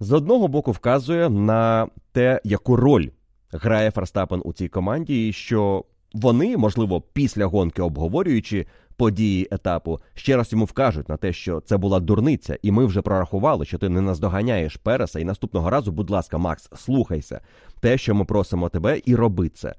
[0.00, 3.08] з одного боку вказує на те, яку роль
[3.52, 10.36] грає Ферстапен у цій команді, і що вони, можливо, після гонки обговорюючи події етапу, ще
[10.36, 13.88] раз йому вкажуть на те, що це була дурниця, і ми вже прорахували, що ти
[13.88, 15.20] не наздоганяєш Переса.
[15.20, 17.40] І наступного разу, будь ласка, Макс, слухайся
[17.80, 19.74] те, що ми просимо тебе, і роби це.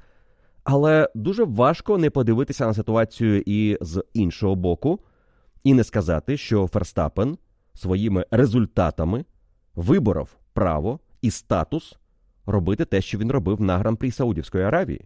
[0.63, 4.99] Але дуже важко не подивитися на ситуацію і з іншого боку,
[5.63, 7.37] і не сказати, що Ферстапен
[7.73, 9.25] своїми результатами
[9.75, 11.95] виборов право і статус
[12.45, 15.05] робити те, що він робив на гран-прі Саудівської Аравії.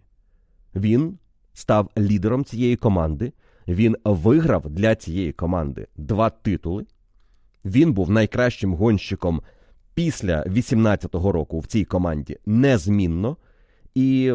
[0.74, 1.18] Він
[1.52, 3.32] став лідером цієї команди.
[3.68, 6.86] Він виграв для цієї команди два титули.
[7.64, 9.42] Він був найкращим гонщиком
[9.94, 13.36] після 18-го року в цій команді незмінно.
[13.94, 14.34] І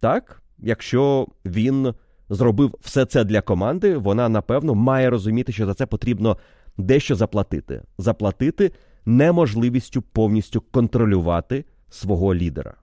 [0.00, 1.94] так, якщо він
[2.28, 6.36] зробив все це для команди, вона напевно має розуміти, що за це потрібно
[6.78, 7.82] дещо заплатити.
[7.98, 8.72] Заплатити
[9.06, 12.74] неможливістю повністю контролювати свого лідера.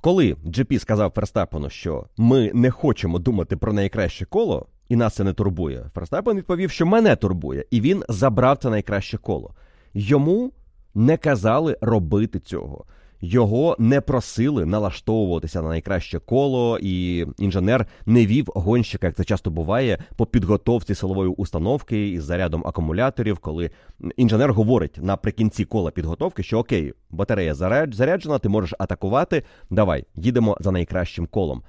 [0.00, 5.24] Коли GP сказав Ферстапену, що ми не хочемо думати про найкраще коло, і нас це
[5.24, 9.54] не турбує, Ферстапен відповів, що мене турбує, і він забрав це найкраще коло.
[9.94, 10.52] Йому
[10.94, 12.84] не казали робити цього.
[13.20, 19.50] Його не просили налаштовуватися на найкраще коло, і інженер не вів гонщика, як це часто
[19.50, 23.70] буває, по підготовці силової установки із зарядом акумуляторів, коли
[24.16, 29.42] інженер говорить наприкінці кола підготовки, що окей, батарея заряджена, ти можеш атакувати.
[29.70, 31.62] Давай, їдемо за найкращим колом.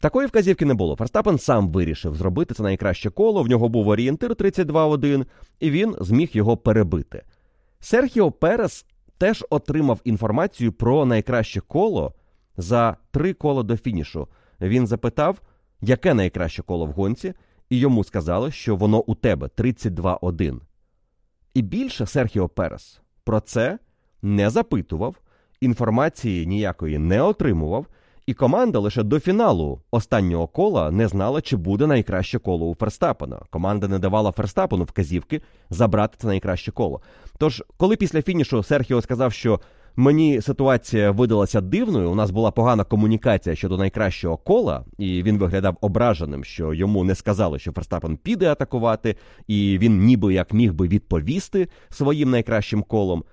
[0.00, 0.96] Такої вказівки не було.
[0.96, 3.42] Ферстапен сам вирішив зробити це найкраще коло.
[3.42, 5.24] В нього був орієнтир 32-1,
[5.60, 7.22] і він зміг його перебити.
[7.80, 8.86] Серхіо Перес
[9.22, 12.14] теж отримав інформацію про найкраще коло
[12.56, 14.28] за три кола до фінішу.
[14.60, 15.40] Він запитав,
[15.80, 17.34] яке найкраще коло в гонці,
[17.70, 20.60] і йому сказали, що воно у тебе 32-1.
[21.54, 23.78] І більше Серхіо Перес про це
[24.22, 25.16] не запитував,
[25.60, 27.86] інформації ніякої не отримував.
[28.26, 33.40] І команда лише до фіналу останнього кола не знала, чи буде найкраще коло у Ферстапена.
[33.50, 37.00] Команда не давала Ферстапену вказівки забрати це найкраще коло.
[37.38, 39.60] Тож, коли після фінішу Серхіо сказав, що
[39.96, 45.76] мені ситуація видалася дивною, у нас була погана комунікація щодо найкращого кола, і він виглядав
[45.80, 50.88] ображеним, що йому не сказали, що Ферстапен піде атакувати, і він ніби як міг би
[50.88, 53.24] відповісти своїм найкращим колом.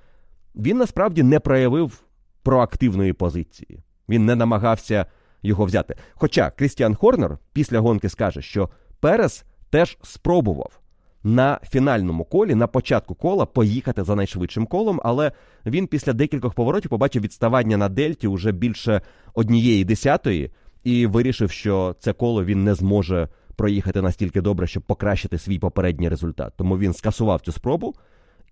[0.56, 2.04] Він насправді не проявив
[2.44, 3.84] проактивної позиції.
[4.10, 5.06] Він не намагався
[5.44, 5.96] його взяти.
[6.14, 8.70] Хоча Крістіан Хорнер після гонки скаже, що
[9.00, 10.80] Перес теж спробував
[11.24, 15.32] на фінальному колі, на початку кола, поїхати за найшвидшим колом, але
[15.66, 19.02] він після декількох поворотів побачив відставання на Дельті уже більше
[19.34, 20.52] однієї десятої,
[20.84, 26.10] і вирішив, що це коло він не зможе проїхати настільки добре, щоб покращити свій попередній
[26.10, 26.54] результат.
[26.58, 27.96] Тому він скасував цю спробу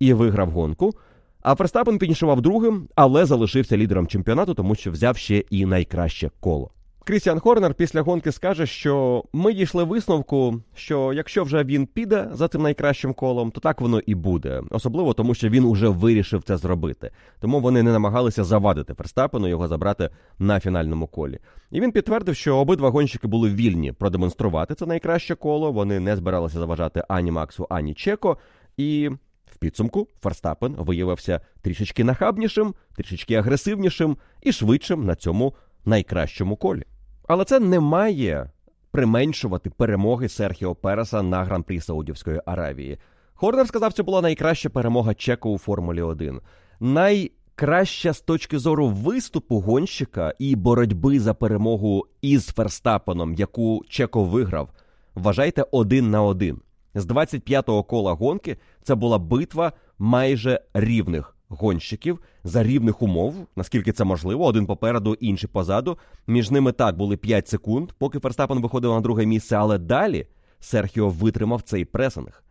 [0.00, 0.94] і виграв гонку.
[1.42, 6.70] А Ферстапен фінішував другим, але залишився лідером чемпіонату, тому що взяв ще і найкраще коло.
[7.08, 12.48] Крістіан Хорнер після гонки скаже, що ми дійшли висновку, що якщо вже він піде за
[12.48, 16.56] цим найкращим колом, то так воно і буде, особливо тому, що він уже вирішив це
[16.56, 17.10] зробити.
[17.40, 21.38] Тому вони не намагалися завадити Ферстапену його забрати на фінальному колі.
[21.70, 25.72] І він підтвердив, що обидва гонщики були вільні продемонструвати це найкраще коло.
[25.72, 28.38] Вони не збиралися заважати ані Максу, ані Чеко.
[28.76, 29.10] І
[29.58, 35.54] підсумку Ферстапен виявився трішечки нахабнішим, трішечки агресивнішим і швидшим на цьому
[35.84, 36.82] найкращому колі.
[37.28, 38.50] Але це не має
[38.90, 42.98] применшувати перемоги Серхіо Переса на гран-прі Саудівської Аравії.
[43.34, 46.40] Хорнер сказав, це була найкраща перемога Чеко у Формулі 1.
[46.80, 54.70] Найкраща з точки зору виступу гонщика і боротьби за перемогу із Ферстапеном, яку Чеко виграв.
[55.14, 56.60] Вважайте один на один.
[57.00, 64.04] З 25-го кола гонки це була битва майже рівних гонщиків за рівних умов, наскільки це
[64.04, 65.98] можливо, один попереду, інший позаду.
[66.26, 70.26] Між ними так були 5 секунд, поки Ферстапен виходив на друге місце, але далі
[70.60, 72.42] Серхіо витримав цей пресинг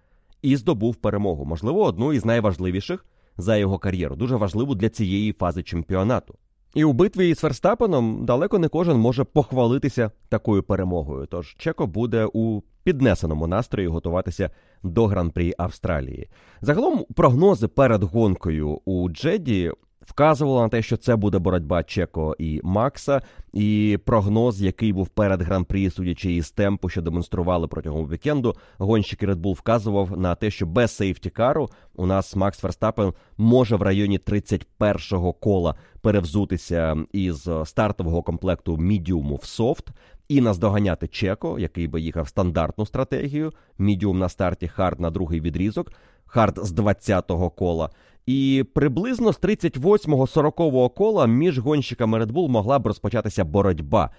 [0.42, 1.46] і здобув перемогу.
[1.46, 3.06] Можливо, одну із найважливіших
[3.38, 6.36] за його кар'єру, дуже важливу для цієї фази чемпіонату.
[6.74, 11.26] І у битві із Ферстапеном далеко не кожен може похвалитися такою перемогою.
[11.26, 14.50] Тож Чеко буде у піднесеному настрої готуватися
[14.84, 16.30] до гран-прі Австралії.
[16.62, 19.72] Загалом прогнози перед гонкою у Джеді
[20.08, 23.22] вказувало на те, що це буде боротьба Чеко і Макса,
[23.54, 29.36] і прогноз, який був перед гран-прі, судячи із темпу, що демонстрували протягом вікенду, гонщик Red
[29.36, 35.34] Bull вказував на те, що без сейфтікару у нас Макс Ферстапен може в районі 31-го
[35.34, 39.90] кола перевзутися із стартового комплекту мідіуму в soft.
[40.28, 43.54] І наздоганяти Чеко, який би їхав стандартну стратегію.
[43.78, 45.92] Мідіум на старті, hard на другий відрізок,
[46.26, 47.90] hard з 20-го кола.
[48.28, 54.10] І приблизно з 38-40 кола між гонщиками Red Bull могла б розпочатися боротьба,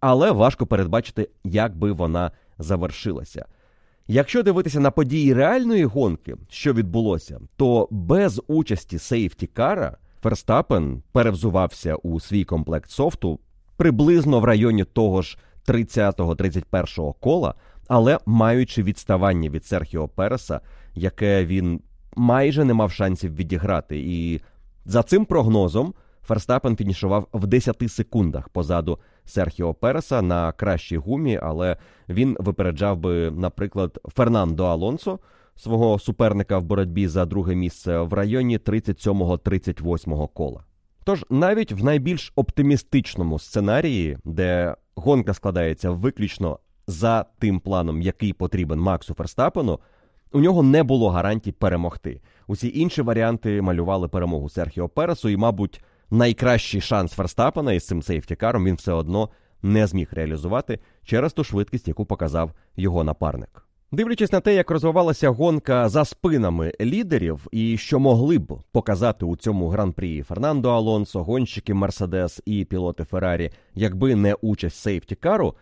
[0.00, 3.46] але важко передбачити, як би вона завершилася.
[4.08, 12.20] Якщо дивитися на події реальної гонки, що відбулося, то без участі сейфті-кара Ферстапен перевзувався у
[12.20, 13.40] свій комплект софту
[13.76, 15.38] приблизно в районі того ж
[15.68, 17.54] 30-31 кола,
[17.88, 20.60] але маючи відставання від Серхіо Переса,
[20.94, 21.80] яке він
[22.16, 23.98] майже не мав шансів відіграти.
[23.98, 24.40] І
[24.84, 31.76] за цим прогнозом Ферстапен фінішував в 10 секундах позаду Серхіо Переса на кращій гумі, але
[32.08, 35.18] він випереджав би, наприклад, Фернандо Алонсо,
[35.56, 40.64] свого суперника в боротьбі за друге місце в районі 37-38 кола.
[41.04, 48.80] Тож навіть в найбільш оптимістичному сценарії, де гонка складається виключно за тим планом, який потрібен
[48.80, 49.78] Максу Ферстапену,
[50.32, 52.20] у нього не було гарантій перемогти.
[52.46, 58.64] Усі інші варіанти малювали перемогу Серхіо Пересу, і, мабуть, найкращий шанс Ферстапена із цим сейфтікаром
[58.64, 59.28] він все одно
[59.62, 63.64] не зміг реалізувати через ту швидкість, яку показав його напарник.
[63.92, 69.36] Дивлячись на те, як розвивалася гонка за спинами лідерів, і що могли б показати у
[69.36, 75.54] цьому гран-прі Фернандо Алонсо, гонщики Мерседес і пілоти Феррарі, якби не участь сейфтікару,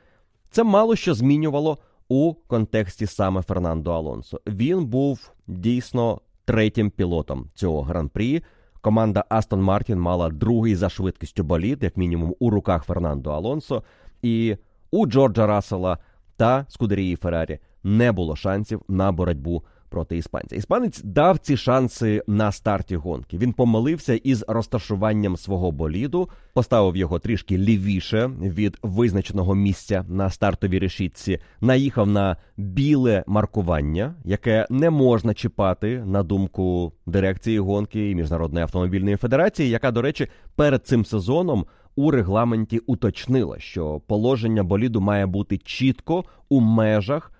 [0.50, 1.78] це мало що змінювало
[2.09, 4.40] у контексті саме Фернандо Алонсо.
[4.46, 8.42] Він був дійсно третім пілотом цього гран-прі.
[8.80, 13.82] Команда Астон Мартін мала другий за швидкістю боліт, як мінімум, у руках Фернандо Алонсо,
[14.22, 14.57] і
[14.90, 15.98] у Джорджа Рассела
[16.36, 19.62] та Скудерії Феррарі не було шансів на боротьбу
[19.97, 20.57] проти іспанця.
[20.57, 23.38] Іспанець дав ці шанси на старті гонки.
[23.38, 30.78] Він помилився із розташуванням свого боліду, поставив його трішки лівіше від визначеного місця на стартовій
[30.78, 31.38] решітці.
[31.61, 39.16] Наїхав на біле маркування, яке не можна чіпати на думку дирекції гонки і міжнародної автомобільної
[39.16, 41.66] федерації, яка, до речі, перед цим сезоном.
[41.99, 47.32] У регламенті уточнила, що положення боліду має бути чітко у межах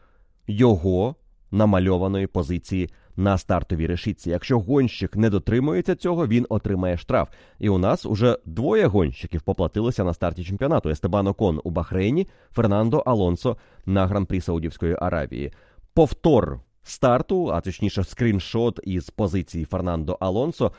[0.47, 1.15] його
[1.51, 4.31] намальованої позиції на стартовій решітці.
[4.31, 7.29] Якщо гонщик не дотримується цього, він отримає штраф.
[7.59, 12.99] І у нас уже двоє гонщиків поплатилися на старті чемпіонату: Естебан Окон у Бахрейні, Фернандо
[12.99, 15.53] Алонсо на гран-прі Саудівської Аравії.
[15.95, 20.73] Повтор старту, а точніше, скріншот із позиції Фернандо Алонсо.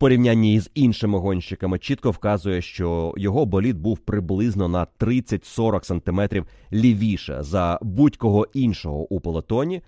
[0.00, 7.42] Порівнянні з іншими гонщиками чітко вказує, що його болід був приблизно на 30-40 сантиметрів лівіше
[7.42, 9.82] за будь-кого іншого у полотоні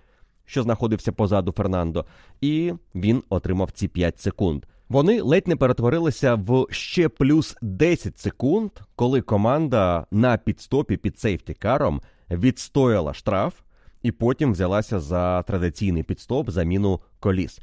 [0.45, 2.05] що знаходився позаду Фернандо,
[2.41, 4.65] і він отримав ці 5 секунд.
[4.89, 12.01] Вони ледь не перетворилися в ще плюс 10 секунд, коли команда на підстопі під сейфтікаром
[12.31, 13.53] відстояла штраф
[14.01, 17.59] і потім взялася за традиційний підстоп заміну коліс.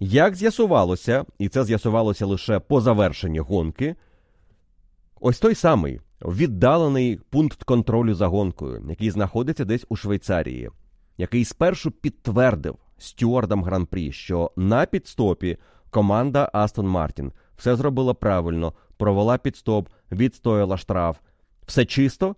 [0.00, 3.96] Як з'ясувалося, і це з'ясувалося лише по завершенні гонки,
[5.20, 10.70] ось той самий віддалений пункт контролю за гонкою, який знаходиться десь у Швейцарії
[11.18, 15.58] який спершу підтвердив стюардам гран-прі, що на підстопі
[15.90, 21.16] команда Астон Мартін все зробила правильно, провела підстоп, відстояла штраф.
[21.66, 22.36] Все чисто.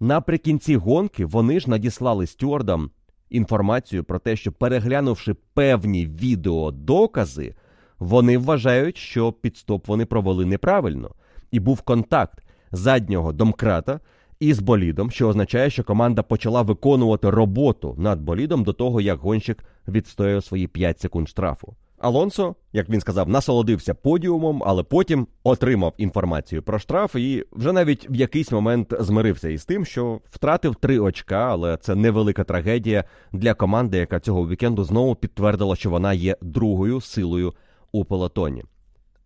[0.00, 2.90] Наприкінці гонки вони ж надіслали стюардам
[3.30, 7.54] інформацію про те, що переглянувши певні відеодокази,
[7.98, 11.10] вони вважають, що підстоп вони провели неправильно,
[11.50, 14.00] і був контакт заднього домкрата
[14.40, 19.64] із болідом, що означає, що команда почала виконувати роботу над болідом до того, як гонщик
[19.88, 21.76] відстояв свої 5 секунд штрафу.
[21.98, 28.10] Алонсо, як він сказав, насолодився подіумом, але потім отримав інформацію про штраф і вже навіть
[28.10, 33.54] в якийсь момент змирився із тим, що втратив три очка, але це невелика трагедія для
[33.54, 37.54] команди, яка цього вікенду знову підтвердила, що вона є другою силою
[37.92, 38.64] у пелотоні.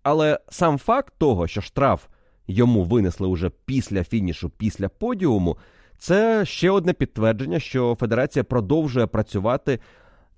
[0.02, 2.04] Але сам факт того, що штраф
[2.52, 5.56] йому винесли уже після фінішу, після подіуму,
[5.98, 9.78] це ще одне підтвердження, що Федерація продовжує працювати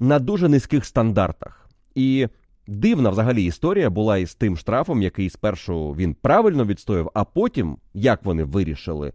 [0.01, 1.69] на дуже низьких стандартах.
[1.95, 2.29] І
[2.67, 8.25] дивна взагалі історія була із тим штрафом, який спершу він правильно відстояв, а потім, як
[8.25, 9.13] вони вирішили,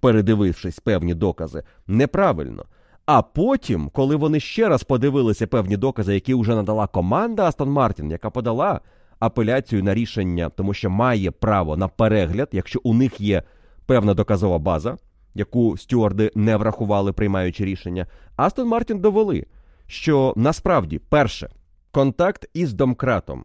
[0.00, 2.64] передивившись певні докази, неправильно.
[3.06, 8.10] А потім, коли вони ще раз подивилися певні докази, які вже надала команда Астон Мартін,
[8.10, 8.80] яка подала
[9.22, 13.42] апеляцію на рішення, тому що має право на перегляд, якщо у них є
[13.86, 14.96] певна доказова база,
[15.34, 18.06] яку стюарди не врахували, приймаючи рішення,
[18.36, 19.46] Астон Мартін довели,
[19.86, 21.50] що насправді перше
[21.90, 23.44] контакт із домкратом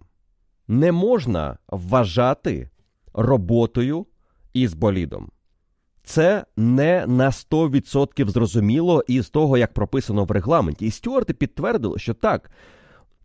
[0.67, 2.69] не можна вважати
[3.13, 4.05] роботою
[4.53, 5.32] із болідом.
[6.03, 10.86] Це не на 100% зрозуміло із того, як прописано в регламенті.
[10.86, 12.51] І стюарти підтвердили, що так,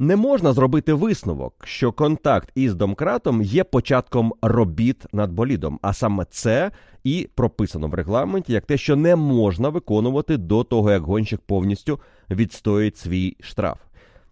[0.02, 6.24] не можна зробити висновок, що контакт із домкратом є початком робіт над болідом, а саме
[6.30, 6.70] це
[7.04, 12.00] і прописано в регламенті як те, що не можна виконувати до того, як гонщик повністю
[12.30, 13.78] відстоїть свій штраф.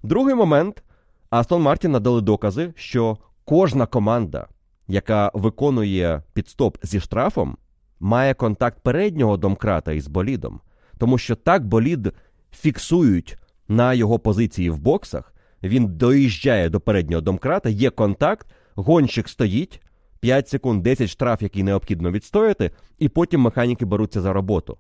[0.03, 0.83] Другий момент
[1.31, 4.49] Астон Мартін надали докази, що кожна команда,
[4.89, 7.57] яка виконує підстоп зі штрафом,
[8.01, 10.61] має контакт переднього домкрата із болідом,
[10.99, 12.13] тому що так болід
[12.53, 15.35] фіксують на його позиції в боксах.
[15.63, 19.81] Він доїжджає до переднього домкрата, є контакт, гонщик стоїть
[20.21, 24.79] 5 секунд, 10 штраф, який необхідно відстояти, і потім механіки беруться за роботу.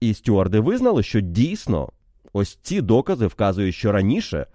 [0.00, 1.88] І стюарди визнали, що дійсно
[2.32, 4.46] ось ці докази вказують, що раніше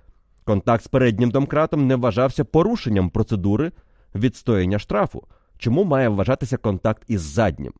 [0.43, 3.71] контакт з переднім домкратом не вважався порушенням процедури
[4.15, 5.23] відстояння штрафу.
[5.57, 7.73] Чому має вважатися контакт із заднім?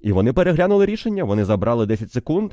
[0.00, 2.52] І вони переглянули рішення, вони забрали 10 секунд,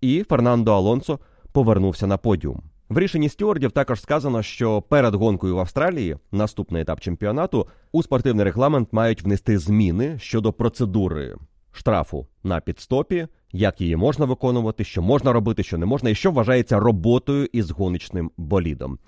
[0.00, 1.18] і Фернандо Алонсо
[1.52, 2.62] повернувся на подіум.
[2.88, 8.44] В рішенні стюардів також сказано, що перед гонкою в Австралії, наступний етап чемпіонату, у спортивний
[8.44, 11.36] регламент мають внести зміни щодо процедури
[11.72, 16.30] штрафу на підстопі, як її можна виконувати, що можна робити, що не можна, і що
[16.30, 18.98] вважається роботою із гоночним болідом.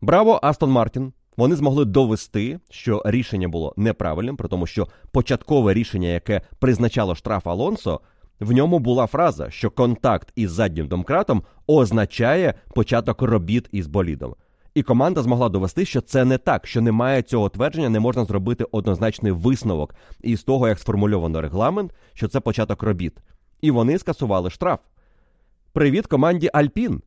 [0.00, 1.12] Браво, Астон Мартін!
[1.36, 7.46] Вони змогли довести, що рішення було неправильним, при тому, що початкове рішення, яке призначало штраф
[7.46, 8.00] Алонсо,
[8.40, 14.34] в ньому була фраза, що контакт із заднім домкратом означає початок робіт із болідом.
[14.74, 18.64] І команда змогла довести, що це не так, що немає цього твердження, не можна зробити
[18.72, 23.16] однозначний висновок із того, як сформульовано регламент, що це початок робіт.
[23.60, 24.80] І вони скасували штраф.
[25.72, 27.02] Привіт команді Альпін,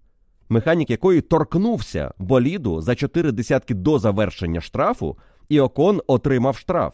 [0.50, 5.18] механік якої торкнувся боліду за чотири десятки до завершення штрафу,
[5.50, 6.94] і Окон отримав штраф.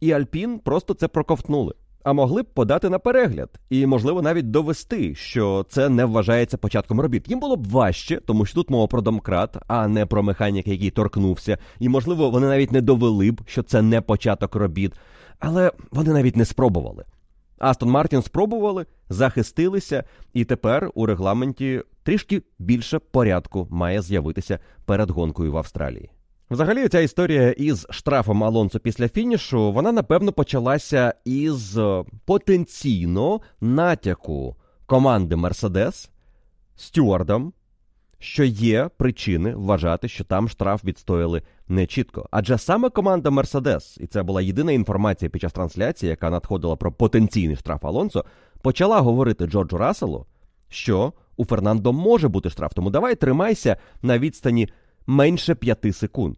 [0.00, 1.74] І Альпін просто це проковтнули
[2.08, 7.00] а могли б подати на перегляд і, можливо, навіть довести, що це не вважається початком
[7.00, 7.28] робіт.
[7.28, 10.90] Їм було б важче, тому що тут мова про домкрат, а не про механіка, який
[10.90, 11.58] торкнувся.
[11.78, 14.92] І, можливо, вони навіть не довели б, що це не початок робіт,
[15.38, 17.04] але вони навіть не спробували.
[17.58, 20.04] Астон Мартін спробували, захистилися,
[20.34, 26.10] і тепер у регламенті трішки більше порядку має з'явитися перед гонкою в Австралії.
[26.50, 34.56] Взагалі, ця історія із штрафом Алонсо після фінішу, вона напевно почалася із е, потенційно натяку
[34.86, 36.10] команди Мерседес
[36.76, 37.52] стюардам,
[38.18, 42.28] що є причини вважати, що там штраф відстояли нечітко.
[42.30, 46.92] Адже саме команда Мерседес, і це була єдина інформація під час трансляції, яка надходила про
[46.92, 48.24] потенційний штраф Алонсо,
[48.62, 50.26] почала говорити Джорджу Расселу,
[50.68, 52.72] що у Фернандо може бути штраф.
[52.74, 54.68] Тому давай тримайся на відстані
[55.08, 56.36] менше 5 секунд.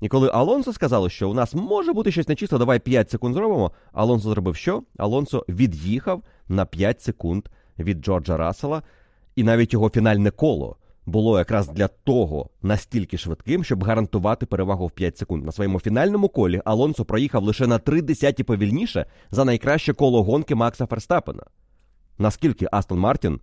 [0.00, 3.72] І коли Алонсо сказали, що у нас може бути щось нечисто, давай 5 секунд зробимо.
[3.92, 4.82] Алонсо зробив що?
[4.98, 7.48] Алонсо від'їхав на 5 секунд
[7.78, 8.82] від Джорджа Рассела,
[9.36, 14.90] і навіть його фінальне коло було якраз для того настільки швидким, щоб гарантувати перевагу в
[14.90, 15.44] 5 секунд.
[15.44, 20.54] На своєму фінальному колі Алонсо проїхав лише на 3 десяті повільніше за найкраще коло гонки
[20.54, 21.42] Макса Ферстапена.
[22.18, 23.40] Наскільки Астон Мартін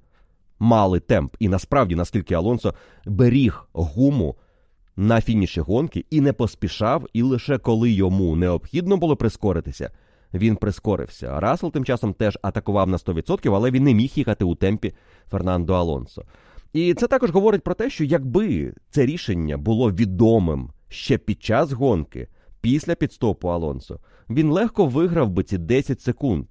[0.59, 2.73] мали темп, і насправді наскільки Алонсо
[3.05, 4.35] беріг гуму
[4.95, 9.91] на фініші гонки і не поспішав, і лише коли йому необхідно було прискоритися,
[10.33, 11.39] він прискорився.
[11.39, 14.93] Рассел тим часом теж атакував на 100%, але він не міг їхати у темпі
[15.31, 16.25] Фернандо Алонсо.
[16.73, 21.71] І це також говорить про те, що якби це рішення було відомим ще під час
[21.71, 22.27] гонки,
[22.61, 26.45] після підстопу Алонсо, він легко виграв би ці 10 секунд,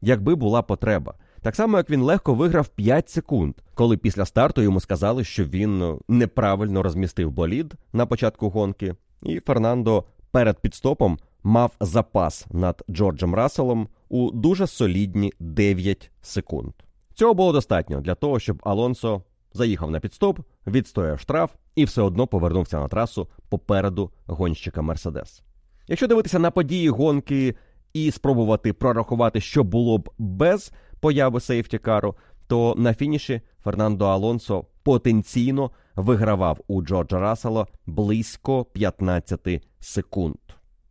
[0.00, 1.14] якби була потреба.
[1.42, 5.78] Так само, як він легко виграв 5 секунд, коли після старту йому сказали, що він
[5.78, 13.34] ну, неправильно розмістив болід на початку гонки, і Фернандо перед підстопом мав запас над Джорджем
[13.34, 16.72] Расселом у дуже солідні 9 секунд.
[17.14, 19.22] Цього було достатньо для того, щоб Алонсо
[19.52, 25.42] заїхав на підстоп, відстояв штраф і все одно повернувся на трасу попереду гонщика Мерседес.
[25.88, 27.54] Якщо дивитися на події гонки
[27.92, 32.14] і спробувати прорахувати, що було б без появи сейфтікару,
[32.46, 40.36] то на фініші Фернандо Алонсо потенційно вигравав у Джорджа Рассела близько 15 секунд.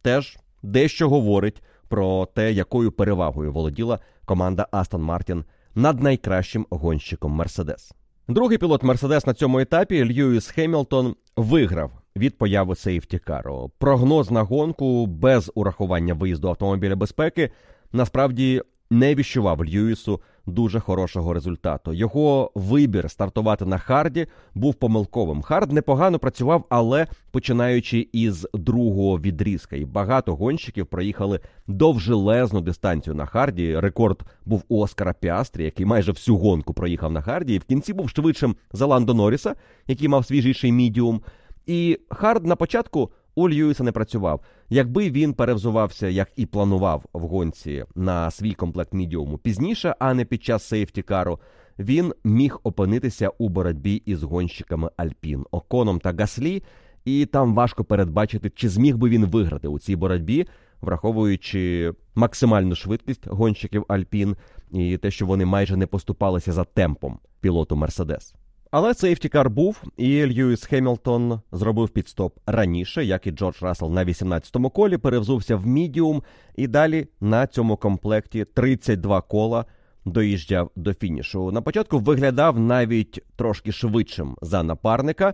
[0.01, 5.45] Теж дещо говорить про те, якою перевагою володіла команда Астон Мартін
[5.75, 7.93] над найкращим гонщиком Мерседес.
[8.27, 13.71] Другий пілот Мерседес на цьому етапі Льюіс Хемілтон виграв від появи safety car у.
[13.77, 17.51] Прогноз на гонку без урахування виїзду автомобіля безпеки
[17.91, 21.93] насправді не віщував Льюісу дуже хорошого результату.
[21.93, 25.41] Його вибір стартувати на hard і був помилковим.
[25.41, 33.25] Hard непогано працював, але починаючи із другого відрізка, і багато гонщиків проїхали довжелезну дистанцію на
[33.25, 33.79] hard і.
[33.79, 37.63] Рекорд був у Оскара Піастрі, який майже всю гонку проїхав на hard і, і в
[37.63, 39.55] кінці був швидшим за Ландо Норріса,
[39.87, 41.21] який мав свіжіший мідіум.
[41.65, 44.41] І hard на початку у Льюіса не працював.
[44.69, 50.25] Якби він перевзувався, як і планував в гонці на свій комплект мідіуму пізніше, а не
[50.25, 51.39] під час safety car у,
[51.79, 56.63] він міг опинитися у боротьбі із гонщиками Альпін, Оконом та Гаслі,
[57.05, 60.47] і там важко передбачити, чи зміг би він виграти у цій боротьбі,
[60.81, 64.35] враховуючи максимальну швидкість гонщиків Альпін
[64.71, 68.35] і те, що вони майже не поступалися за темпом пілоту Мерседес.
[68.71, 74.69] Але сейфтікар був, і Льюіс Хемілтон зробив підстоп раніше, як і Джордж Рассел на 18-му
[74.69, 76.23] колі, перевзувся в мідіум,
[76.55, 79.65] і далі на цьому комплекті 32 кола
[80.05, 81.51] доїжджав до фінішу.
[81.51, 85.33] На початку виглядав навіть трошки швидшим за напарника,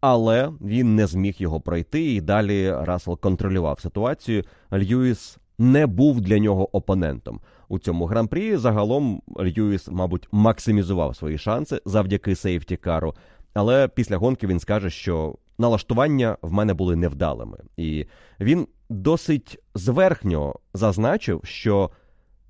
[0.00, 2.14] але він не зміг його пройти.
[2.14, 4.44] І далі Рассел контролював ситуацію.
[4.72, 8.56] Льюіс не був для нього опонентом у цьому гран-прі.
[8.56, 13.14] Загалом Льюіс, мабуть, максимізував свої шанси завдяки сейфті кару.
[13.54, 18.06] Але після гонки він скаже, що налаштування в мене були невдалими, і
[18.40, 21.90] він досить зверхньо зазначив, що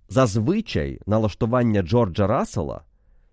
[0.09, 2.83] зазвичай налаштування Джорджа Рассела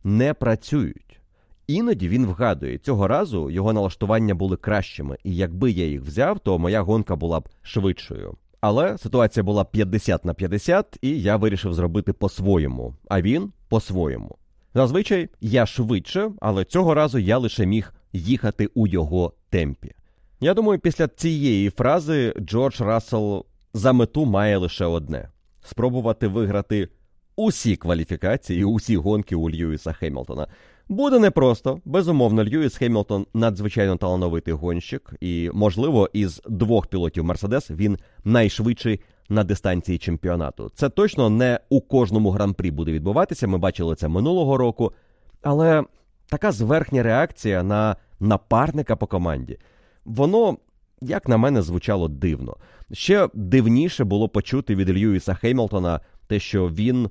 [0.04, 1.20] не працюють.
[1.68, 6.60] Іноді він вгадує, цього разу його налаштування були кращими, і якби я їх взяв, то
[6.60, 8.38] моя гонка була б швидшою.
[8.62, 14.38] Але ситуація була 50 на 50, і я вирішив зробити по-своєму, а він по-своєму.
[14.74, 19.92] Зазвичай я швидше, але цього разу я лише міг їхати у його темпі.
[20.40, 25.30] Я думаю, після цієї фрази Джордж Рассел за мету має лише одне:
[25.64, 26.90] спробувати виграти
[27.36, 30.48] усі кваліфікації, усі гонки у Льюіса Хемілтона.
[30.90, 31.82] Буде непросто.
[31.86, 39.44] Безумовно, Льюіс Хемілтон надзвичайно талановитий гонщик, і, можливо, із двох пілотів Мерседес він найшвидший на
[39.44, 40.72] дистанції чемпіонату.
[40.76, 43.48] Це точно не у кожному гран-прі буде відбуватися.
[43.48, 44.94] Ми бачили це минулого року.
[45.42, 45.84] Але
[46.30, 49.58] така зверхня реакція на напарника по команді,
[50.06, 50.58] воно,
[51.02, 52.58] як на мене, звучало дивно.
[52.92, 57.10] Ще дивніше було почути від Льюіса Хеймлтона те, що він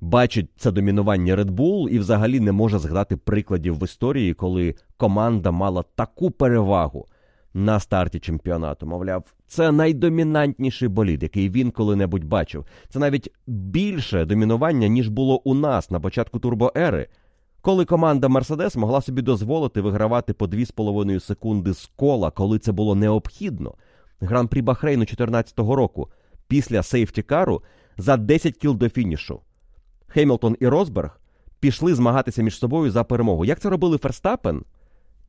[0.00, 5.50] бачить це домінування Red Bull і взагалі не може згадати прикладів в історії, коли команда
[5.50, 7.06] мала таку перевагу
[7.54, 8.86] на старті чемпіонату.
[8.86, 12.66] Мовляв, це найдомінантніший болід, який він коли-небудь бачив.
[12.88, 17.08] Це навіть більше домінування, ніж було у нас на початку турбоери.
[17.60, 22.94] Коли команда Мерседес могла собі дозволити вигравати по 2,5 секунди з кола, коли це було
[22.94, 23.74] необхідно,
[24.20, 26.08] гран-прі Бахрейну 2014 року
[26.48, 27.62] після сейфтікару
[27.98, 29.40] за 10 кіл до фінішу.
[30.12, 31.20] Хеймлтон і Росберг
[31.60, 33.44] пішли змагатися між собою за перемогу.
[33.44, 34.64] Як це робили Ферстапен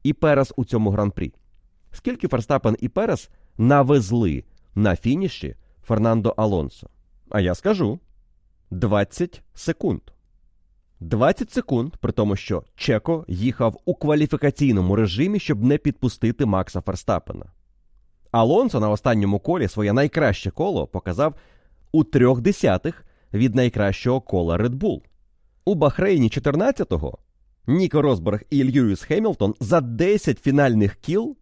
[0.03, 1.33] і Перес у цьому гран-прі?
[1.91, 4.43] Скільки Ферстапен і Перес навезли
[4.75, 6.89] на фініші Фернандо Алонсо?
[7.29, 7.99] А я скажу
[8.71, 10.01] 20 секунд.
[10.99, 17.45] 20 секунд, при тому, що Чеко їхав у кваліфікаційному режимі, щоб не підпустити Макса Ферстапена.
[18.31, 21.35] Алонсо на останньому колі своє найкраще коло показав
[21.91, 25.01] у трьох десятих від найкращого кола Red Bull.
[25.65, 27.17] У Бахрейні 14-го
[27.67, 31.37] Ніко Росберг і Льюіс Хемілтон за 10 фінальних кіл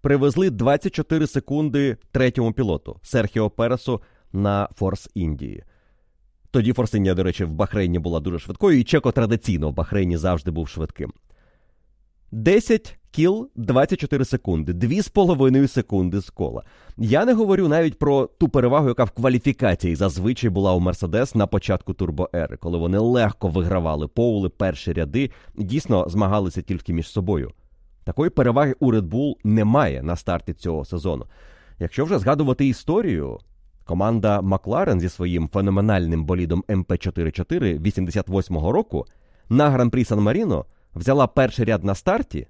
[0.00, 5.64] привезли 24 секунди третьому пілоту Серхіо Пересу на Форс Індії.
[6.50, 10.16] Тоді Форс Індія, до речі, в Бахрейні була дуже швидкою, і Чеко традиційно в Бахрейні
[10.16, 11.12] завжди був швидким.
[12.32, 16.62] 10 кіл 24 секунди, 2,5 секунди з кола.
[16.96, 21.46] Я не говорю навіть про ту перевагу, яка в кваліфікації зазвичай була у Мерседес на
[21.46, 27.50] початку турбоери, коли вони легко вигравали поули перші ряди дійсно змагалися тільки між собою.
[28.04, 31.26] Такої переваги у Red Bull немає на старті цього сезону.
[31.78, 33.38] Якщо вже згадувати історію,
[33.84, 39.06] команда Макларен зі своїм феноменальним болідом МП44 88-го року
[39.48, 42.46] на гран-прі Сан Маріно взяла перший ряд на старті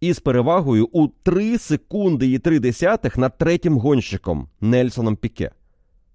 [0.00, 5.50] із перевагою у 3 секунди і 3 десятих над третім гонщиком Нельсоном Піке.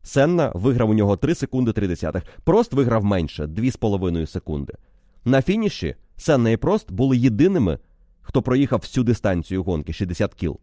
[0.04, 2.24] Сенна виграв у нього 3 секунди 3 десятих.
[2.44, 4.74] Прост виграв менше 2,5 секунди.
[5.26, 7.80] На фініші Сенна і Прост були єдиними,
[8.22, 10.60] хто проїхав всю дистанцію гонки 60 кіл.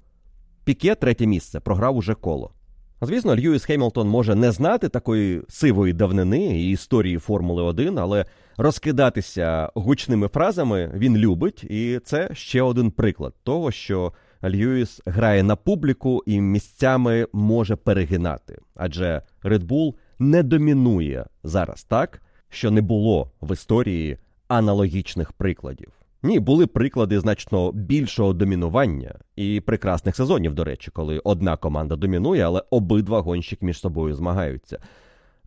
[0.64, 2.52] Піке третє місце програв уже коло.
[3.00, 8.24] Звісно, Льюіс Хеймлтон може не знати такої сивої давнини і історії Формули 1, але
[8.56, 14.12] розкидатися гучними фразами він любить, і це ще один приклад того, що
[14.44, 18.58] Льюіс грає на публіку і місцями може перегинати.
[18.74, 24.18] Адже Red Bull не домінує зараз так, що не було в історії
[24.48, 25.97] аналогічних прикладів.
[26.22, 32.42] Ні, були приклади значно більшого домінування і прекрасних сезонів, до речі, коли одна команда домінує,
[32.42, 34.78] але обидва гонщик між собою змагаються.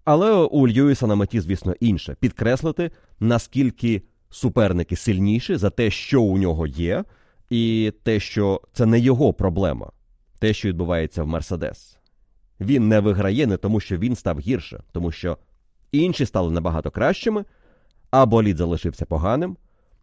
[0.03, 6.37] Але у Льюіса на меті, звісно, інше підкреслити, наскільки суперники сильніші за те, що у
[6.37, 7.03] нього є,
[7.49, 9.91] і те, що це не його проблема,
[10.39, 11.97] те, що відбувається в Мерседес.
[12.59, 15.37] Він не виграє не тому, що він став гірше, тому що
[15.91, 17.45] інші стали набагато кращими,
[18.11, 19.57] а болід залишився поганим.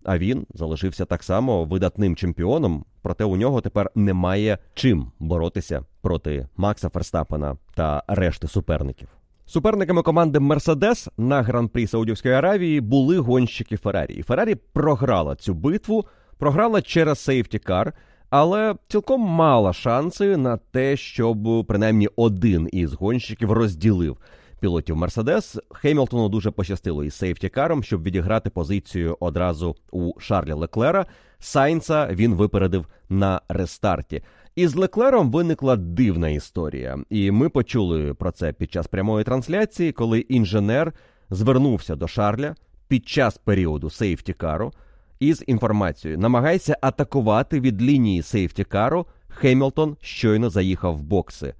[0.04, 6.48] А він залишився так само видатним чемпіоном, проте у нього тепер немає чим боротися проти
[6.56, 9.08] Макса Ферстапена та решти суперників.
[9.46, 14.14] Суперниками команди Мерседес на гран-прі Саудівської Аравії були гонщики Феррарі.
[14.14, 16.04] І Феррарі програла цю битву,
[16.38, 17.92] програла через safety car,
[18.30, 24.16] але цілком мала шанси на те, щоб принаймні один із гонщиків розділив
[24.60, 25.58] пілотів Мерседес.
[25.70, 31.06] Хеймлтону дуже пощастило із safety car ом, щоб відіграти позицію одразу у Шарлі Леклера.
[31.38, 34.22] Сайнца він випередив на рестарті.
[34.56, 40.20] Із Леклером виникла дивна історія, і ми почули про це під час прямої трансляції, коли
[40.20, 40.92] інженер
[41.30, 42.54] звернувся до Шарля
[42.88, 44.72] під час періоду safety car у
[45.20, 49.06] із інформацією: намагайся атакувати від лінії safety car у.
[49.28, 51.54] Хеймлтон щойно заїхав в бокси.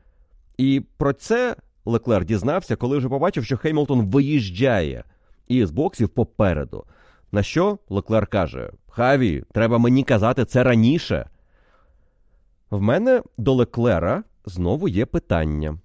[0.57, 1.57] І про це
[1.89, 5.05] Леклер дізнався, коли вже побачив, що Хеймлтон виїжджає
[5.49, 6.85] із боксів попереду.
[7.33, 11.29] На що Леклер каже: Хаві, треба мені казати це раніше.
[12.71, 15.79] В мене до Леклера знову є питання.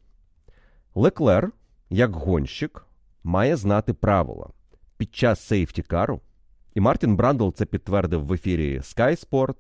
[0.95, 1.51] Леклер,
[1.89, 2.86] як гонщик,
[3.24, 4.49] має знати правила
[4.97, 6.22] під час сейфтікару.
[6.76, 9.56] І Мартін Брандл це підтвердив в ефірі Sky Sport,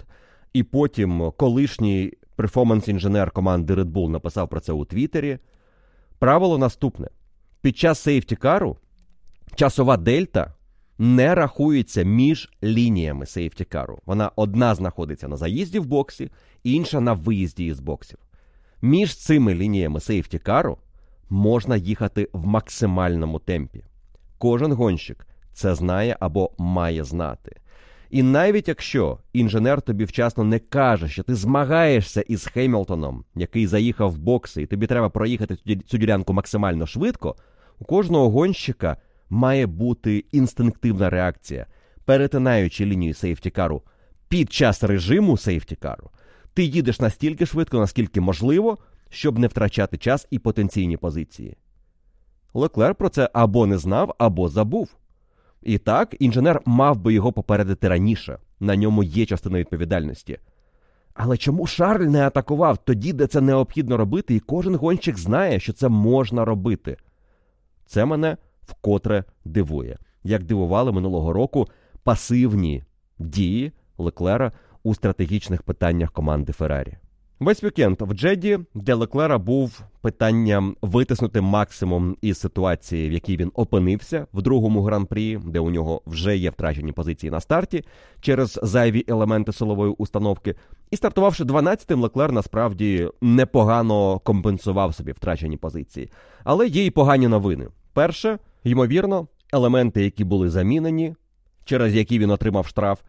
[0.53, 5.39] і потім колишній перформанс-інженер команди Red Bull написав про це у Твіттері.
[6.23, 7.07] Правило наступне:
[7.61, 8.77] під час сейфтікару
[9.55, 10.53] часова дельта
[10.97, 13.99] не рахується між лініями сейфтікару.
[14.05, 16.31] Вона одна знаходиться на заїзді в боксі,
[16.63, 18.17] інша на виїзді із боксів.
[18.81, 20.77] Між цими лініями сейфтікару
[21.29, 23.83] можна їхати в максимальному темпі.
[24.37, 27.55] Кожен гонщик це знає або має знати.
[28.13, 34.11] І навіть якщо інженер тобі вчасно не каже, що ти змагаєшся із Хеймлтоном, який заїхав
[34.11, 35.57] в бокси, і тобі треба проїхати
[35.87, 37.35] цю ділянку максимально швидко,
[37.79, 38.97] у кожного гонщика
[39.29, 41.65] має бути інстинктивна реакція,
[42.05, 43.81] перетинаючи лінію сейфтікару
[44.27, 46.09] під час режиму сейфтікару,
[46.53, 48.77] ти їдеш настільки швидко, наскільки можливо,
[49.09, 51.57] щоб не втрачати час і потенційні позиції.
[52.53, 54.89] Леклер про це або не знав, або забув.
[55.65, 58.37] І так, інженер мав би його попередити раніше.
[58.59, 60.37] На ньому є частина відповідальності.
[61.13, 65.73] Але чому Шарль не атакував тоді, де це необхідно робити, і кожен гонщик знає, що
[65.73, 66.97] це можна робити?
[67.85, 71.67] Це мене вкотре дивує, як дивували минулого року
[72.03, 72.83] пасивні
[73.19, 74.51] дії Леклера
[74.83, 76.97] у стратегічних питаннях команди Феррарі.
[77.43, 83.51] Весь вікенд в Джеді для Леклера був питанням витиснути максимум із ситуації, в якій він
[83.55, 87.83] опинився в другому гран-прі, де у нього вже є втрачені позиції на старті
[88.21, 90.55] через зайві елементи силової установки.
[90.91, 96.09] І стартувавши 12-тим, Леклер насправді непогано компенсував собі втрачені позиції.
[96.43, 97.67] Але є й погані новини.
[97.93, 101.15] Перше, ймовірно, елементи, які були замінені,
[101.65, 102.99] через які він отримав штраф,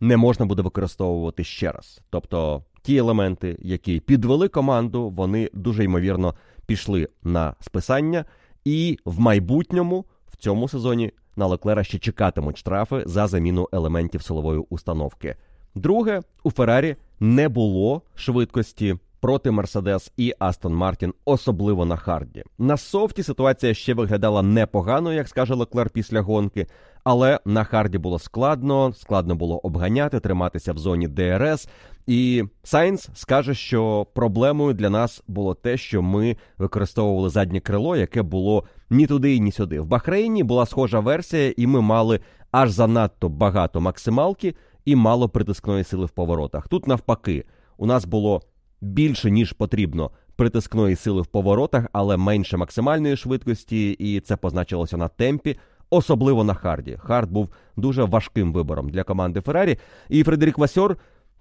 [0.00, 2.00] не можна буде використовувати ще раз.
[2.10, 6.34] Тобто ті елементи, які підвели команду, вони дуже ймовірно
[6.66, 8.24] пішли на списання,
[8.64, 14.64] і в майбутньому в цьому сезоні на Леклера ще чекатимуть штрафи за заміну елементів силової
[14.70, 15.36] установки.
[15.74, 22.44] Друге, у Феррарі не було швидкості проти Мерседес і Астон Мартін, особливо на харді.
[22.58, 26.66] На софті ситуація ще виглядала непогано, як скаже Леклер після гонки,
[27.04, 31.68] але на харді було складно, складно було обганяти, триматися в зоні ДРС.
[32.06, 38.22] І Сайнс скаже, що проблемою для нас було те, що ми використовували заднє крило, яке
[38.22, 39.80] було ні туди, ні сюди.
[39.80, 42.20] В Бахрейні була схожа версія, і ми мали
[42.50, 44.54] аж занадто багато максималки
[44.84, 46.68] і мало притискної сили в поворотах.
[46.68, 47.44] Тут навпаки,
[47.76, 48.42] у нас було
[48.84, 55.08] більше ніж потрібно притискної сили в поворотах, але менше максимальної швидкості, і це позначилося на
[55.08, 55.56] темпі.
[55.90, 56.96] Особливо на Харді.
[57.00, 59.78] Hard був дуже важким вибором для команди Феррарі.
[60.08, 60.96] І Фредерік Васьор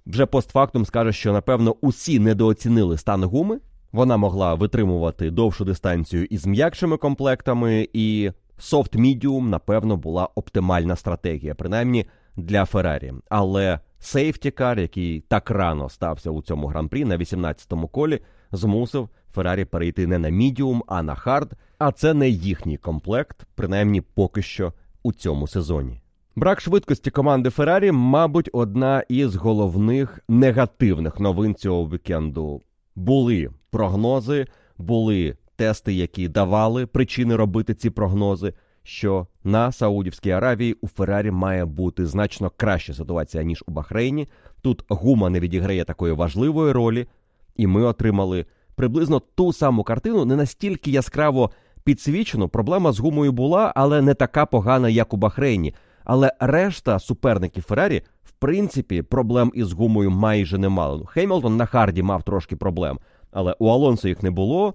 [0.05, 3.59] вже постфактум скаже, що напевно усі недооцінили стан гуми.
[3.91, 11.55] Вона могла витримувати довшу дистанцію із м'якшими комплектами, і soft medium, напевно, була оптимальна стратегія,
[11.55, 13.13] принаймні для Феррарі.
[13.29, 18.19] Але safety car, який так рано стався у цьому гран-прі на 18-му колі,
[18.51, 21.51] змусив Феррарі перейти не на мідіум, а на hard.
[21.77, 24.73] А це не їхній комплект, принаймні поки що
[25.03, 26.01] у цьому сезоні.
[26.35, 32.61] Брак швидкості команди Феррарі, мабуть, одна із головних негативних новин цього вікенду.
[32.95, 34.47] Були прогнози,
[34.77, 38.53] були тести, які давали причини робити ці прогнози.
[38.83, 44.27] Що на Саудівській Аравії у Феррарі має бути значно краща ситуація ніж у Бахрейні.
[44.61, 47.07] Тут гума не відіграє такої важливої ролі,
[47.55, 51.51] і ми отримали приблизно ту саму картину, не настільки яскраво
[51.83, 52.49] підсвічену.
[52.49, 55.75] Проблема з гумою була, але не така погана, як у Бахрейні.
[56.03, 60.97] Але решта суперників Феррарі, в принципі, проблем із гумою майже не мали.
[60.97, 62.99] Ну, Хеймлтон на Харді мав трошки проблем,
[63.31, 64.73] але у Алонсо їх не було,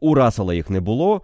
[0.00, 1.22] у Рассела їх не було.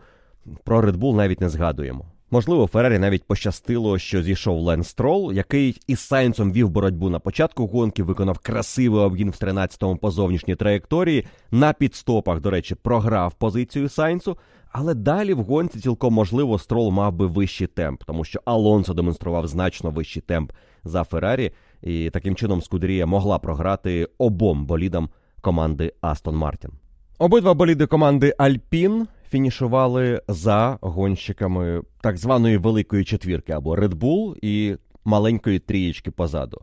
[0.64, 2.04] Про Red Bull навіть не згадуємо.
[2.32, 7.66] Можливо, Феррарі навіть пощастило, що зійшов Лен Строл, який із Сайнсом вів боротьбу на початку
[7.66, 11.26] гонки, виконав красивий обгін в 13-му по зовнішній траєкторії.
[11.50, 14.36] На підстопах, до речі, програв позицію Сайнсу.
[14.72, 19.46] Але далі в гонці цілком можливо Строл мав би вищий темп, тому що Алонсо демонстрував
[19.46, 20.52] значно вищий темп
[20.84, 21.52] за Феррарі,
[21.82, 25.08] і таким чином Скудерія могла програти обом болідам
[25.40, 26.70] команди Астон Мартін.
[27.18, 34.76] Обидва боліди команди Альпін фінішували за гонщиками так званої великої четвірки або Red Bull і
[35.04, 36.60] маленької трієчки позаду.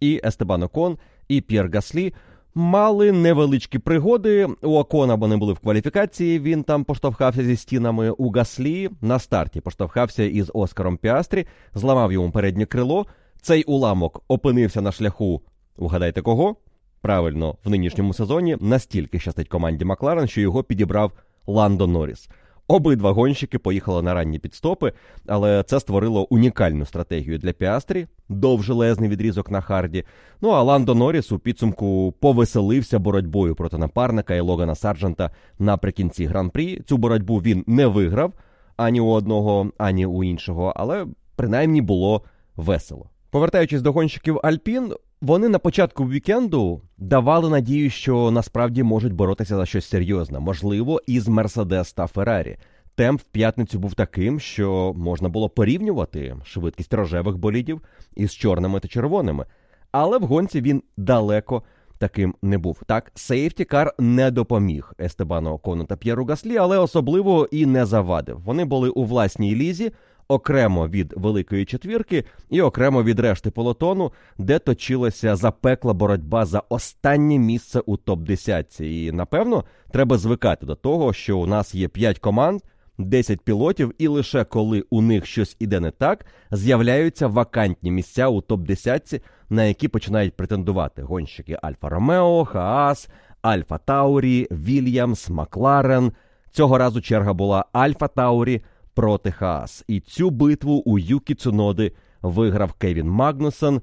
[0.00, 0.98] І Естебан Окон,
[1.28, 2.14] і П'єр Гаслі
[2.54, 4.48] мали невеличкі пригоди.
[4.62, 6.38] У Окона вони були в кваліфікації.
[6.38, 8.10] Він там поштовхався зі стінами.
[8.10, 13.06] У Гаслі на старті поштовхався із Оскаром Піастрі, зламав йому переднє крило.
[13.42, 15.42] Цей уламок опинився на шляху.
[15.76, 16.56] Угадайте кого?
[17.00, 21.12] Правильно, в нинішньому сезоні настільки щастить команді Макларен, що його підібрав
[21.46, 22.28] Ландо Норріс.
[22.70, 24.92] Обидва гонщики поїхали на ранні підстопи,
[25.26, 30.04] але це створило унікальну стратегію для Піастрі, довжелезний відрізок на харді.
[30.40, 36.82] Ну а Ландо Норріс у підсумку повеселився боротьбою проти напарника і Логана Сарджента наприкінці гран-прі.
[36.86, 38.32] Цю боротьбу він не виграв
[38.76, 42.22] ані у одного, ані у іншого, але принаймні було
[42.56, 43.10] весело.
[43.30, 49.66] Повертаючись до гонщиків Альпін, вони на початку вікенду давали надію, що насправді можуть боротися за
[49.66, 52.56] щось серйозне, можливо, із Мерседес та Феррарі.
[52.94, 57.80] Темп в п'ятницю був таким, що можна було порівнювати швидкість рожевих болідів
[58.16, 59.46] із чорними та червоними.
[59.92, 61.62] Але в гонці він далеко
[61.98, 62.82] таким не був.
[62.86, 68.40] Так, сейфтікар не допоміг Естебану Окону та П'єру Гаслі, але особливо і не завадив.
[68.40, 69.92] Вони були у власній лізі
[70.30, 77.38] окремо від великої четвірки і окремо від решти полотону, де точилася запекла боротьба за останнє
[77.38, 82.18] місце у топ 10 І напевно треба звикати до того, що у нас є 5
[82.18, 82.60] команд.
[82.98, 88.40] 10 пілотів, і лише коли у них щось іде не так, з'являються вакантні місця у
[88.40, 93.08] топ-10, на які починають претендувати гонщики Альфа Ромео, Хаас,
[93.42, 96.12] Альфа Таурі, Вільямс, Макларен.
[96.50, 98.62] Цього разу черга була Альфа Таурі,
[98.94, 99.84] проти Хаас.
[99.88, 103.80] І цю битву у Юкі Цуноди виграв Кевін Магнусон.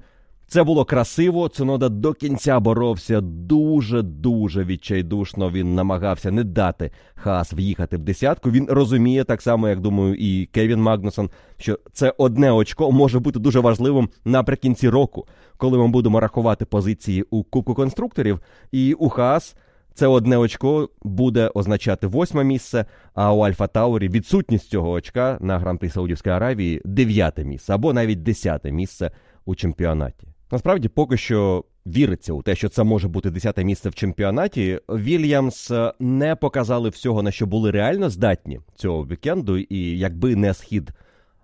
[0.50, 1.48] Це було красиво.
[1.48, 5.50] Цунода до кінця боровся дуже-дуже відчайдушно.
[5.50, 8.50] Він намагався не дати Хаас в'їхати в десятку.
[8.50, 13.38] Він розуміє, так само, як думаю, і Кевін Магнусон, що це одне очко може бути
[13.38, 18.40] дуже важливим наприкінці року, коли ми будемо рахувати позиції у Кубку конструкторів.
[18.72, 19.56] І у Хаас
[19.98, 22.84] це одне очко буде означати восьме місце,
[23.14, 28.22] а у Альфа Таурі відсутність цього очка на гран-прі Саудівської Аравії дев'яте місце або навіть
[28.22, 29.10] десяте місце
[29.44, 30.28] у чемпіонаті.
[30.50, 34.80] Насправді, поки що віриться у те, що це може бути десяте місце в чемпіонаті.
[34.88, 40.90] Вільямс не показали всього, на що були реально здатні цього вікенду, і якби не схід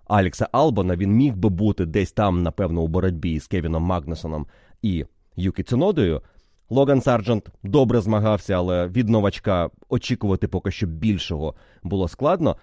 [0.07, 4.47] Алекса Албана, він міг би бути десь там, напевно, у боротьбі з Кевіном Магнусоном
[4.81, 6.21] і Юкі Цунодою.
[6.69, 12.57] Логан Сарджент добре змагався, але від новачка очікувати поки що більшого було складно.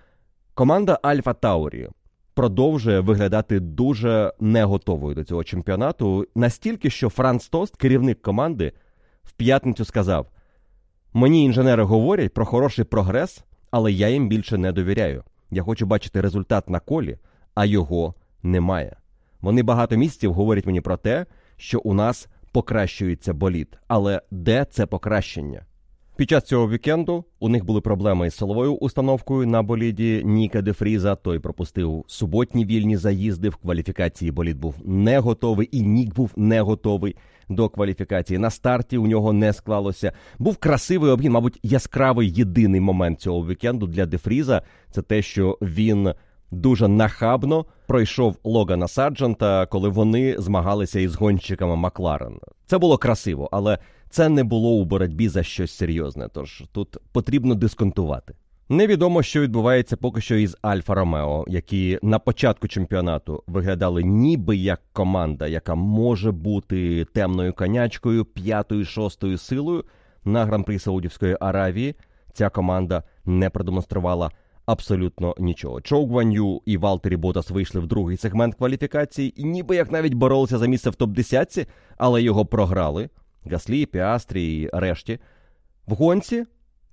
[0.55, 1.88] Команда Альфа Таурі
[2.34, 6.26] продовжує виглядати дуже не готовою до цього чемпіонату.
[6.34, 8.72] Настільки, що Франц Тост, керівник команди,
[9.22, 10.26] в п'ятницю сказав:
[11.12, 15.24] Мені інженери говорять про хороший прогрес, але я їм більше не довіряю.
[15.50, 17.18] Я хочу бачити результат на колі,
[17.55, 18.96] а його немає.
[19.40, 21.26] Вони багато місяців говорять мені про те,
[21.57, 23.78] що у нас покращується болід.
[23.88, 25.66] Але де це покращення?
[26.16, 31.14] Під час цього вікенду у них були проблеми із силовою установкою на боліді Ніка Дефріза.
[31.14, 33.48] Той пропустив суботні вільні заїзди.
[33.48, 37.16] В кваліфікації болід був не готовий, і Нік був не готовий
[37.48, 38.38] до кваліфікації.
[38.38, 40.12] На старті у нього не склалося.
[40.38, 44.62] Був красивий обгін, мабуть, яскравий єдиний момент цього вікенду для Дефріза.
[44.90, 46.12] Це те, що він
[46.53, 52.40] дуже нахабно пройшов Логана Саджанта, коли вони змагалися із гонщиками Макларен.
[52.66, 53.78] Це було красиво, але
[54.11, 56.28] це не було у боротьбі за щось серйозне.
[56.32, 58.34] Тож тут потрібно дисконтувати.
[58.68, 64.80] Невідомо, що відбувається поки що із Альфа Ромео, які на початку чемпіонату виглядали ніби як
[64.92, 69.84] команда, яка може бути темною конячкою, п'ятою, шостою силою
[70.24, 71.94] на гран-прі Саудівської Аравії.
[72.32, 74.30] Ця команда не продемонструвала
[74.66, 75.80] абсолютно нічого.
[75.80, 80.58] Чоу Гванью і Валтері Ботас вийшли в другий сегмент кваліфікації, і ніби як навіть боролися
[80.58, 83.08] за місце в топ 10 але його програли.
[83.46, 85.18] Гаслі, Піастрі і решті.
[85.86, 86.44] В гонці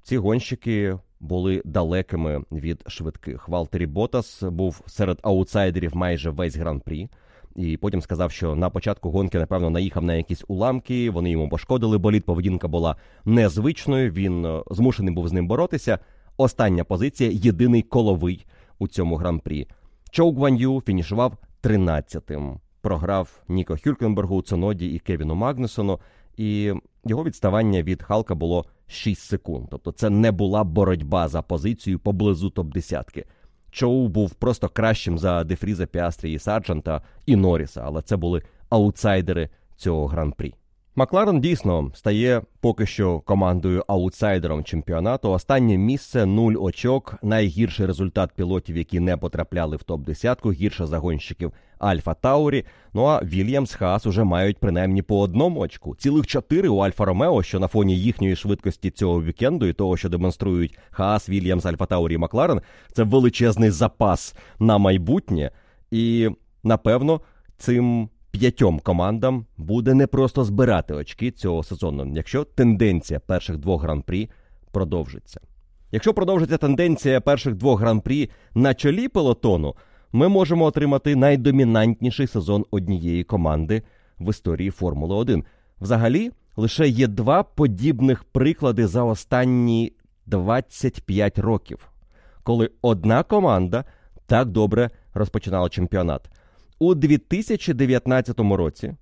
[0.04, 3.50] ці гонщики були далекими від швидких.
[3.50, 7.10] Валтері Ботас був серед аутсайдерів майже весь гран-прі.
[7.56, 11.98] І потім сказав, що на початку гонки, напевно, наїхав на якісь уламки, вони йому пошкодили,
[11.98, 12.96] боліт, поведінка була
[13.26, 14.12] незвичною.
[14.12, 16.00] Він е, змушений був з ним боротися.
[16.40, 18.46] Остання позиція єдиний коловий
[18.78, 19.68] у цьому гран-прі.
[20.12, 22.60] Чоу Гван'ю фінішував 13-тим.
[22.82, 26.00] Програв Ніко Хюлькенбергу, Цуноді і Кевіну Магнусону.
[26.38, 26.74] І
[27.06, 29.68] його відставання від Халка було 6 секунд.
[29.72, 33.26] Тобто це не була боротьба за позицію поблизу топ-десятки.
[33.72, 38.42] Чоу був просто кращим за Де Вріза, Піастрі і Сарджанта і Норріса, але це були
[38.70, 40.54] аутсайдери цього гран-прі.
[41.00, 45.30] Макларен дійсно стає поки що командою аутсайдером чемпіонату.
[45.32, 47.16] Останнє місце нуль очок.
[47.24, 52.66] Найгірший результат пілотів, які не потрапляли в топ 10 гірше загонщиків Альфа Таурі.
[52.94, 55.96] Ну а Вільямс Хас уже мають принаймні по одному очку.
[55.96, 60.10] Цілих чотири у Альфа Ромео, що на фоні їхньої швидкості цього вікенду і того, що
[60.10, 62.62] демонструють Хаас, Вільямс, Альфа Таурі і Макларен,
[62.94, 65.52] це величезний запас на майбутнє.
[65.92, 66.30] І
[66.64, 67.22] напевно
[67.58, 74.30] цим п'ятьом командам буде не просто збирати очки цього сезону, якщо тенденція перших двох гран-прі
[74.72, 75.40] продовжиться.
[75.92, 79.76] Якщо продовжиться тенденція перших двох гран-прі на чолі пелотону,
[80.12, 83.82] ми можемо отримати найдомінантніший сезон однієї команди
[84.20, 85.44] в історії Формули 1.
[85.82, 89.94] Взагалі, лише є два подібних приклади за останні
[90.26, 91.92] 25 років,
[92.44, 93.86] коли одна команда
[94.26, 96.30] так добре розпочинала чемпіонат.
[96.82, 98.96] У 2019 році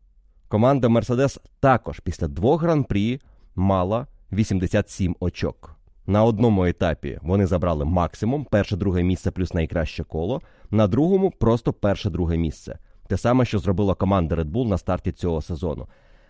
[0.47, 3.21] команда Мерседес також після двох гран-прі
[3.55, 5.75] мала 87 очок.
[6.07, 12.37] На одному етапі вони забрали максимум перше-друге місце плюс найкраще коло, на другому просто перше-друге
[12.37, 12.77] місце.
[13.07, 15.87] Те саме, що зробила команда Red Bull на старті цього сезону.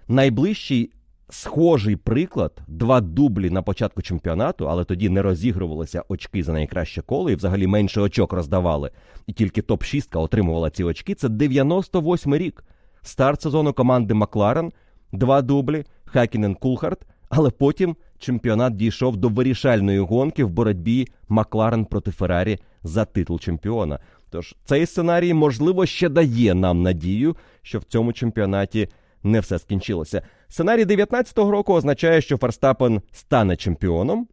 [0.07, 0.91] Найближчий
[1.29, 7.29] схожий приклад: два дублі на початку чемпіонату, але тоді не розігрувалися очки за найкраще коло
[7.29, 8.91] і взагалі менше очок роздавали.
[9.27, 11.15] І тільки топ-6 отримувала ці очки.
[11.15, 12.63] Це 98 рік.
[13.01, 14.71] Старт сезону команди Макларен,
[15.11, 22.11] два дублі, Хакінен Култхард, але потім чемпіонат дійшов до вирішальної гонки в боротьбі Макларен проти
[22.11, 23.99] Феррарі за титул чемпіона.
[24.29, 28.89] Тож цей сценарій, можливо, ще дає нам надію, що в цьому чемпіонаті
[29.23, 30.21] не все скінчилося.
[30.47, 34.27] Сценарій 19-го року означає, що Ферстапен стане чемпіоном.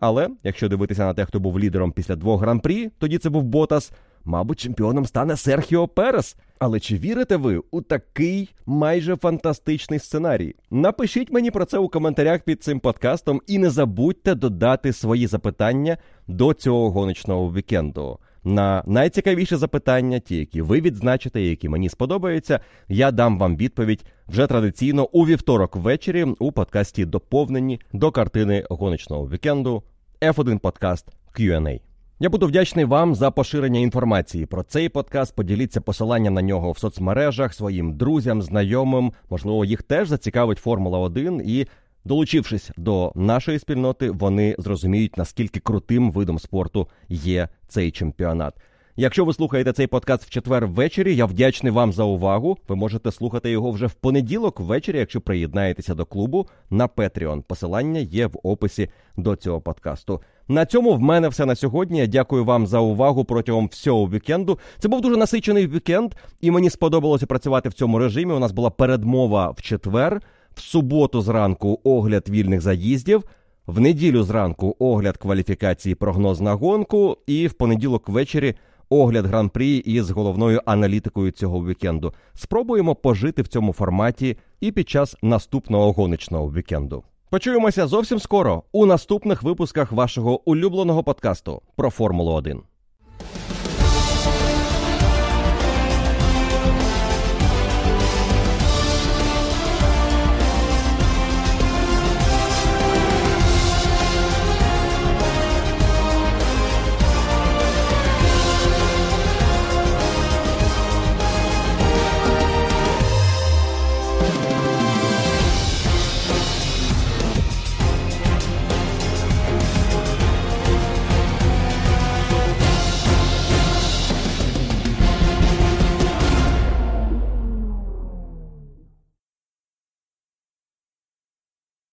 [0.00, 3.92] Але якщо дивитися на те, хто був лідером після двох гран-прі, тоді це був Ботас.
[4.24, 6.36] Мабуть, чемпіоном стане Серхіо Перес.
[6.58, 10.54] Але чи вірите ви у такий майже фантастичний сценарій?
[10.70, 15.96] Напишіть мені про це у коментарях під цим подкастом і не забудьте додати свої запитання
[16.28, 18.18] до цього гоночного вікенду.
[18.44, 24.46] На найцікавіші запитання, ті, які ви відзначите, які мені сподобаються, я дам вам відповідь вже
[24.46, 29.82] традиційно у вівторок ввечері у подкасті доповнені до картини гоночного вікенду
[30.20, 31.06] F1 Подкаст
[31.38, 31.80] Q&A.
[32.22, 35.34] Я буду вдячний вам за поширення інформації про цей подкаст.
[35.36, 39.12] Поділіться посиланням на нього в соцмережах своїм друзям, знайомим.
[39.30, 41.66] Можливо, їх теж зацікавить Формула 1 і
[42.04, 48.54] Долучившись до нашої спільноти, вони зрозуміють, наскільки крутим видом спорту є цей чемпіонат.
[48.96, 52.58] Якщо ви слухаєте цей подкаст в четвер ввечері, я вдячний вам за увагу.
[52.68, 57.42] Ви можете слухати його вже в понеділок ввечері, якщо приєднаєтеся до клубу на Patreon.
[57.42, 60.20] Посилання є в описі до цього подкасту.
[60.48, 61.98] На цьому в мене все на сьогодні.
[61.98, 64.58] Я дякую вам за увагу протягом всього вікенду.
[64.78, 68.32] Це був дуже насичений вікенд, і мені сподобалося працювати в цьому режимі.
[68.32, 70.20] У нас була передмова в четвер
[70.54, 73.24] в суботу зранку огляд вільних заїздів,
[73.66, 78.54] в неділю зранку огляд кваліфікації прогноз на гонку, і в понеділок ввечері
[78.88, 82.14] огляд гран-прі із головною аналітикою цього вікенду.
[82.34, 87.02] Спробуємо пожити в цьому форматі і під час наступного гоночного вікенду.
[87.30, 92.62] Почуємося зовсім скоро у наступних випусках вашого улюбленого подкасту про Формулу 1.